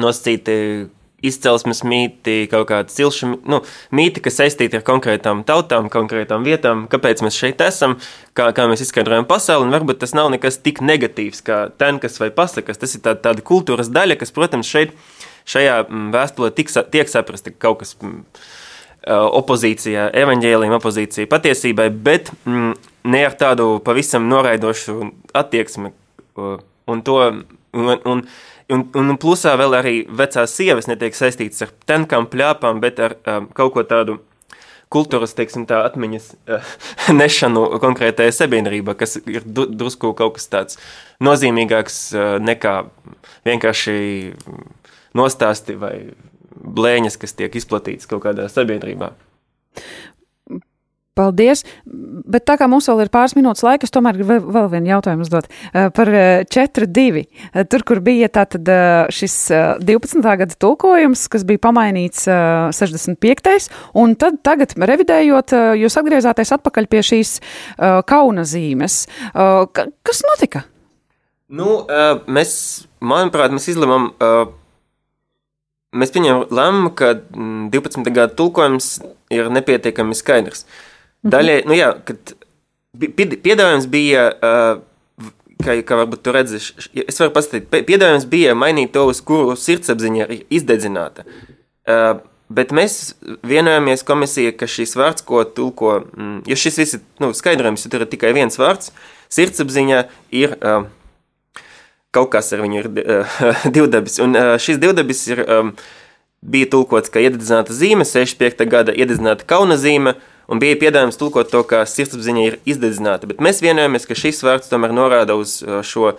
nosacīti 0.00 0.56
izcelsmes 1.28 1.82
mīti, 1.86 2.44
kaut 2.52 2.68
kāda 2.70 2.92
cilša 2.92 3.30
nu, 3.34 3.60
mīti, 3.94 4.22
kas 4.24 4.38
saistīti 4.40 4.78
ar 4.78 4.84
konkrētām 4.86 5.42
tautām, 5.48 5.90
konkrētām 5.92 6.46
vietām, 6.46 6.86
kāpēc 6.92 7.24
mēs 7.24 7.38
šeit 7.38 7.62
esam, 7.64 7.96
kā, 8.36 8.50
kā 8.56 8.68
mēs 8.70 8.84
izskaidrojam 8.86 9.28
pasauli. 9.28 9.72
Varbūt 9.74 10.02
tas 10.04 10.14
nav 10.16 10.30
nekas 10.34 10.60
tik 10.64 10.82
negatīvs 10.84 11.44
kā 11.46 11.60
tenkas 11.80 12.20
vai 12.22 12.30
pasakas. 12.34 12.80
Tas 12.80 12.96
ir 12.96 13.04
tā, 13.04 13.16
tāda 13.16 13.44
kultūras 13.44 13.92
daļa, 13.92 14.18
kas, 14.20 14.34
protams, 14.34 14.70
šeit 14.70 14.94
šajā 15.48 15.80
mm, 15.84 16.12
vēstulē 16.14 16.52
tiek, 16.56 16.70
tiek 16.92 17.10
saprasta 17.10 17.52
kaut 17.52 17.82
kas 17.82 17.94
mm, 18.00 18.22
opozīcijā, 19.40 20.08
evaņģēlījuma 20.24 20.78
opozīcija 20.80 21.28
patiesībai, 21.30 21.90
bet 21.92 22.30
mm, 22.44 22.72
ne 23.12 23.24
ar 23.26 23.36
tādu 23.40 23.76
pavisam 23.84 24.28
noraidošu 24.30 25.10
attieksmi. 25.36 25.92
Un, 26.34 27.00
to, 27.04 27.18
un, 27.74 27.94
un, 28.08 28.22
un, 28.72 28.84
un 29.02 29.18
plusā 29.20 29.54
vēl 29.60 29.78
arī 29.80 29.96
vecās 30.08 30.54
sievas 30.56 30.88
netiek 30.90 31.16
saistītas 31.16 31.66
ar 31.66 31.74
tenkām, 31.88 32.28
pļāpām, 32.32 32.80
bet 32.84 33.02
ar 33.02 33.16
um, 33.28 33.50
kaut 33.56 33.74
ko 33.74 33.84
tādu 33.88 34.20
kultūras, 34.94 35.34
teiksim, 35.34 35.66
tā 35.70 35.82
atmiņas 35.88 36.30
uh, 36.34 36.72
nešanu 37.20 37.66
konkrētajā 37.82 38.34
sabiedrībā, 38.38 38.96
kas 38.98 39.18
ir 39.20 39.46
drusku 39.46 40.14
kaut 40.18 40.38
kas 40.38 40.48
tāds 40.52 40.80
nozīmīgāks 41.24 42.00
uh, 42.14 42.36
nekā 42.42 42.76
vienkārši 43.48 43.98
nostāsti 45.14 45.76
vai 45.78 45.94
blēņas, 46.54 47.18
kas 47.20 47.36
tiek 47.36 47.54
izplatītas 47.58 48.08
kaut 48.10 48.24
kādā 48.24 48.48
sabiedrībā. 48.50 49.12
Paldies! 51.14 51.62
Bet 51.86 52.42
tā 52.48 52.56
kā 52.58 52.66
mums 52.70 52.88
vēl 52.90 53.04
ir 53.04 53.10
pāris 53.14 53.36
minūtes 53.38 53.62
laika, 53.62 53.86
es 53.86 53.92
tomēr 53.94 54.16
gribu 54.18 54.40
vēl 54.50 54.66
vienu 54.72 54.90
jautājumu 54.90 55.22
uzdot 55.22 55.46
uh, 55.46 55.86
par 55.94 56.08
4.2. 56.10 57.20
Uh, 57.22 57.60
tur, 57.70 57.84
kur 57.86 58.00
bija 58.02 58.26
tātad 58.34 58.66
uh, 58.66 59.12
šis 59.14 59.36
12. 59.86 60.24
gada 60.24 60.58
tulkojums, 60.58 61.26
kas 61.30 61.44
bija 61.46 61.62
pamainīts 61.68 62.26
65. 62.26 63.68
un 64.00 64.16
tad 64.18 64.40
tagad 64.46 64.74
revidējot, 64.74 65.54
jūs 65.78 65.98
atgriezāties 66.00 66.50
atpakaļ 66.56 66.88
pie 66.90 67.02
šīs 67.06 67.36
kauna 68.10 68.42
zīmes. 68.48 69.04
Kas 69.34 70.22
notika? 70.26 70.64
Nu, 71.54 71.84
mēs, 72.26 72.56
manuprāt, 73.04 73.54
mēs 73.54 73.70
izlemam 73.70 74.10
Mēs 75.94 76.10
pieņemam 76.10 76.48
lēmumu, 76.50 76.90
ka 76.98 77.12
12. 77.14 78.00
Mm, 78.00 78.08
gada 78.16 78.34
tulkojums 78.34 78.88
ir 79.30 79.46
nepietiekami 79.54 80.16
skaidrs. 80.18 80.64
Mhm. 80.66 80.93
Daļai, 81.24 81.62
nu 81.68 81.76
jā, 81.76 81.94
kad 82.04 82.34
piedāvājums 83.00 83.86
bija, 83.90 84.26
kā, 85.64 85.78
kā 85.88 85.98
varbūt 86.02 86.22
tu 86.24 86.34
redzi, 86.36 86.60
es 86.60 87.20
varu 87.20 87.32
pastāstīt, 87.34 87.70
piedāvājums 87.72 88.28
bija 88.30 88.54
mainīt 88.58 88.92
to, 88.94 89.06
uz 89.08 89.22
kuru 89.24 89.56
sirdsapziņa 89.58 90.28
ir 90.28 90.44
izdedzināta. 90.52 91.24
Bet 92.54 92.74
mēs 92.76 93.14
vienojāmies 93.46 94.04
komisija, 94.04 94.52
ka 94.52 94.68
šis 94.68 94.92
vārds, 95.00 95.24
ko 95.24 95.40
tulko, 95.48 95.96
mm, 96.12 96.42
jo 96.50 96.58
šis 96.60 96.76
viss 96.82 96.96
ir 96.98 97.00
nu, 97.22 97.32
skaidrojums, 97.34 97.86
jo 97.86 97.92
tur 97.92 98.04
ir 98.04 98.10
tikai 98.12 98.34
viens 98.36 98.60
vārds, 98.60 98.92
sirdsapziņa 99.32 100.02
ir 100.36 100.52
uh, 100.60 100.84
kaut 102.14 102.30
kas 102.34 102.52
ar 102.54 102.60
viņu 102.62 102.82
ir 102.82 102.90
uh, 102.92 103.40
divdabis. 103.76 104.20
Un 104.22 104.36
uh, 104.36 104.52
šis 104.60 104.78
divdabis 104.82 105.24
ir, 105.32 105.40
um, 105.48 105.72
bija 106.44 106.68
tulkots 106.76 107.10
kā 107.10 107.24
iededzināta 107.24 107.74
zīme, 107.74 108.04
65. 108.06 108.68
gada 108.70 108.92
iededzināta 108.92 109.48
kauna 109.48 109.80
zīme, 109.80 110.14
un 110.50 110.62
bija 110.62 110.78
piedāvājums 110.80 111.20
tulkot 111.20 111.50
to, 111.52 111.62
kā 111.68 111.82
sirdsapziņa 111.88 112.46
ir 112.46 112.58
izdedzināta. 112.68 113.28
Bet 113.30 113.42
mēs 113.44 113.62
vienojamies, 113.64 114.08
ka 114.08 114.18
šis 114.18 114.42
vārds 114.46 114.72
tomēr 114.72 114.94
norāda 114.96 115.36
uz 115.40 115.58
uh, 115.62 115.80
šo 115.86 116.10
uh, 116.14 116.18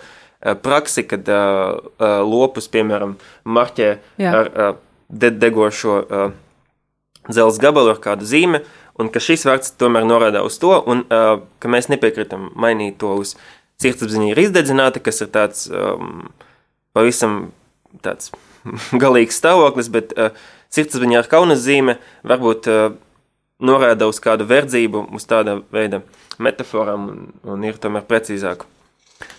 praksi, 0.62 1.06
kad 1.08 1.28
uh, 1.32 1.76
uh, 1.98 2.18
lopus, 2.26 2.70
piemēram, 2.72 3.16
marķē 3.44 3.92
Jā. 4.22 4.32
ar 4.32 4.50
uh, 4.50 4.72
de 5.08 5.30
degošo 5.30 6.00
uh, 6.02 6.34
dzelzs 7.28 7.60
gabalu 7.62 7.94
ar 7.94 8.02
kādu 8.02 8.26
zīmi, 8.26 8.62
un 9.00 9.10
ka 9.12 9.20
šis 9.22 9.44
vārds 9.46 9.74
tomēr 9.78 10.06
norāda 10.08 10.42
uz 10.46 10.58
to, 10.62 10.72
un 10.88 11.04
uh, 11.06 11.38
ka 11.62 11.70
mēs 11.70 11.90
nepiekritam 11.92 12.50
mainīt 12.56 12.98
to 13.02 13.12
uz 13.20 13.36
sirdsapziņa 13.82 14.32
ir 14.32 14.42
izdedzināta, 14.46 15.02
kas 15.04 15.20
ir 15.24 15.30
tāds 15.34 15.66
um, 15.68 16.28
pavisam 16.96 17.50
tāds 18.04 18.32
galīgs 19.02 19.40
stāvoklis, 19.40 19.90
bet 19.92 20.14
uh, 20.16 20.32
sirdsapziņa 20.72 21.20
ar 21.22 21.30
kaunas 21.30 21.62
zīme 21.64 21.98
varbūt 22.26 22.70
uh, 22.72 22.86
norāda 23.62 24.08
uz 24.10 24.20
kādu 24.22 24.46
verdzību, 24.48 25.06
uz 25.16 25.28
tāda 25.28 25.60
veida 25.72 26.02
metaforām 26.42 27.06
un, 27.10 27.28
un 27.48 27.68
ir 27.68 27.78
tomēr 27.80 28.06
precīzāk. 28.08 28.66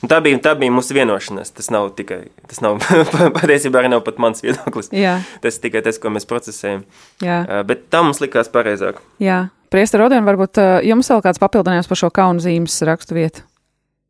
Un 0.02 0.10
tā 0.10 0.18
bija, 0.26 0.40
tā 0.42 0.56
bija 0.58 0.74
mūsu 0.74 0.96
vienošanās. 0.98 1.52
Tas 1.54 1.70
nav 1.74 1.92
tikai, 1.98 2.24
tas 2.50 2.64
nav 2.66 2.80
patiesībā 3.38 3.84
arī 3.84 3.92
nav 3.94 4.02
pat 4.08 4.18
mans 4.22 4.42
viedoklis. 4.46 4.90
Jā. 4.96 5.20
Tas 5.44 5.62
tikai 5.62 5.84
tas, 5.86 6.02
ko 6.02 6.10
mēs 6.14 6.26
procesējam. 6.30 6.88
Jā. 7.22 7.44
Bet 7.70 7.86
tā 7.94 8.02
mums 8.06 8.22
likās 8.24 8.50
pareizāk. 8.54 9.04
Jā, 9.22 9.46
Priesta 9.68 10.00
Rodion, 10.00 10.24
varbūt 10.24 10.62
jums 10.88 11.10
vēl 11.12 11.22
kāds 11.26 11.42
papildinājums 11.44 11.90
par 11.92 12.00
šo 12.00 12.08
kaunu 12.16 12.40
zīmes 12.40 12.80
rakstu 12.88 13.18
vietu? 13.18 13.44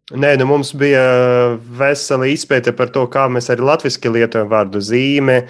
Nē, 0.08 0.38
nu 0.40 0.46
mums 0.48 0.70
bija 0.72 1.02
vesela 1.76 2.30
izpēte 2.32 2.72
par 2.72 2.88
to, 2.96 3.02
kā 3.12 3.26
mēs 3.28 3.50
arī 3.52 3.66
latviešu 3.68 4.14
lietojam 4.16 4.48
vārdu 4.48 4.80
zīme, 4.80 5.42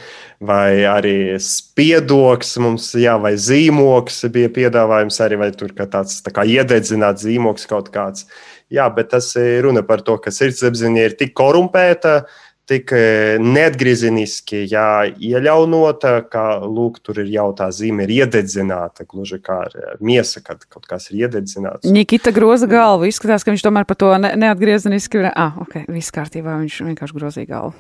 vai 0.41 0.82
arī 0.89 1.38
spiedoks, 1.38 2.56
mums, 2.65 2.88
jā, 2.98 3.13
vai 3.22 3.36
zīmoks 3.38 4.24
bija 4.34 4.50
piedāvājums 4.56 5.22
arī, 5.22 5.38
vai 5.38 5.52
tur 5.54 5.76
tāds 5.78 6.24
tā 6.26 6.34
kā 6.34 6.48
iededzināts 6.50 7.28
zīmoks 7.28 7.70
kaut 7.70 7.93
kāds. 7.93 8.26
Jā, 8.74 8.89
bet 8.89 9.13
tas 9.13 9.30
ir 9.38 9.62
runa 9.67 9.86
par 9.86 10.02
to, 10.02 10.17
ka 10.17 10.34
sirdsapziņa 10.34 11.06
ir 11.06 11.13
tik 11.22 11.38
korumpēta, 11.38 12.17
uh, 12.26 12.47
tik 12.68 12.92
e, 12.96 13.02
neatgriezeniski 13.42 14.64
jā, 14.68 15.08
iejaunota, 15.24 16.20
ka 16.32 16.60
lūk, 16.64 17.00
tur 17.06 17.22
ir 17.24 17.32
jau 17.32 17.48
tā 17.58 17.70
zīme, 17.76 18.06
ir 18.06 18.14
iededzināta, 18.22 19.08
gluži 19.08 19.40
kā 19.44 19.62
ar 19.68 19.98
miesa, 20.04 20.44
kad 20.46 20.64
kaut 20.68 20.88
kas 20.90 21.10
ir 21.12 21.26
iededzināts. 21.26 21.88
Nikita 21.88 22.34
groza 22.36 22.70
galvu, 22.72 23.08
izskatās, 23.10 23.46
ka 23.48 23.54
viņš 23.56 23.66
tomēr 23.66 23.88
par 23.90 24.00
to 24.00 24.14
ne, 24.22 24.34
neatgriezeniski 24.40 25.22
ir. 25.22 25.32
Ah, 25.34 25.58
ok, 25.64 25.84
viss 25.96 26.14
kārtībā, 26.16 26.60
viņš 26.64 26.80
vienkārši 26.92 27.18
grozīja 27.18 27.52
galvu. 27.56 27.76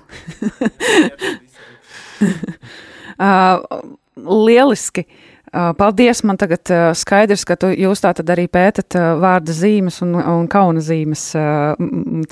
uh, 3.19 3.57
lieliski. 4.47 5.07
Uh, 5.07 5.26
Paldies! 5.51 6.23
Man 6.27 6.37
tagad 6.39 6.69
skaidrs, 6.97 7.45
ka 7.47 7.55
tu, 7.59 7.71
jūs 7.71 8.01
tā 8.03 8.11
tad 8.17 8.29
arī 8.33 8.47
pētat 8.51 8.97
vārda 9.21 9.55
zīmes 9.55 10.01
un, 10.03 10.15
un 10.19 10.47
kauna 10.51 10.83
zīmes 10.83 11.29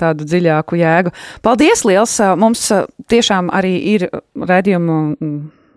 tādu 0.00 0.26
dziļāku 0.28 0.80
jēgu. 0.80 1.14
Paldies 1.46 1.84
liels! 1.88 2.18
Mums 2.36 2.68
tiešām 3.12 3.48
arī 3.56 3.76
ir 3.96 4.08
redzējumu 4.36 4.98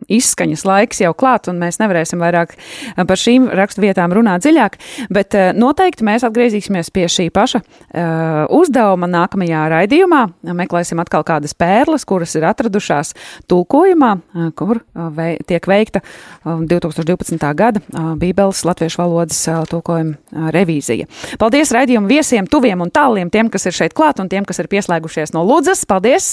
izskaņas 0.10 0.66
laiks 0.68 1.02
jau 1.04 1.14
klāt, 1.18 1.50
un 1.52 1.60
mēs 1.62 1.80
nevarēsim 1.82 2.22
vairāk 2.22 2.56
eh, 2.56 3.04
par 3.06 3.20
šīm 3.20 3.50
raksturvietām 3.60 4.14
runāt 4.16 4.46
dziļāk, 4.46 4.78
bet 5.14 5.38
eh, 5.38 5.52
noteikti 5.58 6.06
mēs 6.08 6.26
atgriezīsimies 6.28 6.92
pie 6.94 7.06
šī 7.10 7.28
paša 7.34 7.60
uh, 7.60 8.46
uzdevuma 8.56 9.08
nākamajā 9.10 9.62
raidījumā. 9.72 10.22
Meklēsim 10.58 11.00
atkal 11.02 11.24
kādas 11.28 11.54
pērles, 11.58 12.06
kuras 12.08 12.34
ir 12.38 12.46
atradušās 12.48 13.12
tulkojumā, 13.50 14.12
kur 14.58 14.82
tiek 15.50 15.68
veikta 15.70 16.02
2012. 16.46 17.46
gada 17.58 17.82
Bībeles 18.20 18.62
latviešu 18.68 19.02
valodas 19.02 19.42
tulkojuma 19.72 20.50
revīzija. 20.56 21.08
Paldies 21.42 21.74
raidījumu 21.76 22.10
viesiem, 22.10 22.48
tuviem 22.50 22.82
un 22.86 22.94
tāliem, 22.94 23.32
tiem, 23.34 23.52
kas 23.54 23.70
ir 23.70 23.78
šeit 23.78 23.96
klāt 23.98 24.22
un 24.22 24.32
tiem, 24.32 24.48
kas 24.48 24.62
ir 24.62 24.70
pieslēgušies 24.72 25.34
no 25.36 25.46
Lūdzas. 25.48 25.86
Paldies 25.90 26.30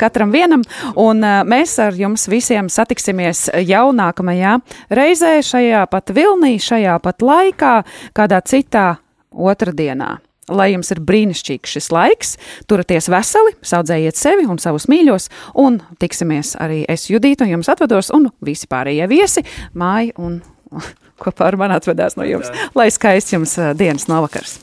katram 0.00 0.34
vienam, 0.34 0.64
un 1.00 1.24
mēs 1.50 1.76
ar 1.82 1.98
jums 1.98 2.28
visiem 2.30 2.70
satiksimies 2.72 2.99
satiksimies 3.00 3.48
jau 3.64 3.90
nākamajā 3.96 4.58
reizē, 4.92 5.40
šajā 5.42 5.86
pat 5.90 6.12
vilnī, 6.12 6.58
šajā 6.60 6.98
pat 7.00 7.22
laikā, 7.22 7.82
kādā 8.14 8.40
citā 8.44 9.00
otrdienā. 9.32 10.18
Lai 10.50 10.72
jums 10.72 10.90
ir 10.90 10.98
brīnišķīgs 11.06 11.76
šis 11.76 11.90
laiks, 11.94 12.32
turieties 12.66 13.08
veseli, 13.08 13.54
audzējiet 13.62 14.18
sevi 14.18 14.48
un 14.50 14.58
savus 14.58 14.88
mīļos, 14.90 15.28
un 15.54 15.78
tiksimies 16.02 16.56
arī 16.58 16.82
es 16.90 17.06
Judītu, 17.08 17.46
un 17.46 17.54
jums 17.54 17.70
atvados, 17.70 18.10
un 18.10 18.28
visi 18.42 18.66
pārējie 18.66 19.06
viesi, 19.08 19.44
māja 19.72 20.12
un 20.18 20.40
kopā 21.22 21.52
ar 21.52 21.56
mani 21.60 21.78
atvedās 21.78 22.18
no 22.18 22.26
jums. 22.26 22.50
Lai 22.74 22.90
skaists 22.90 23.32
jums 23.36 23.54
dienas 23.78 24.10
novakars! 24.10 24.58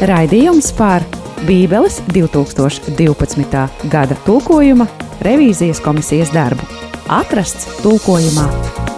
Raidījums 0.00 0.72
par 0.74 1.04
Bībeles 1.44 2.00
2012. 2.10 3.62
gada 3.92 4.18
tulkojuma 4.26 4.88
revīzijas 5.26 5.82
komisijas 5.84 6.32
darbu. 6.34 6.66
Atrasts 7.10 7.82
tulkojumā 7.82 8.89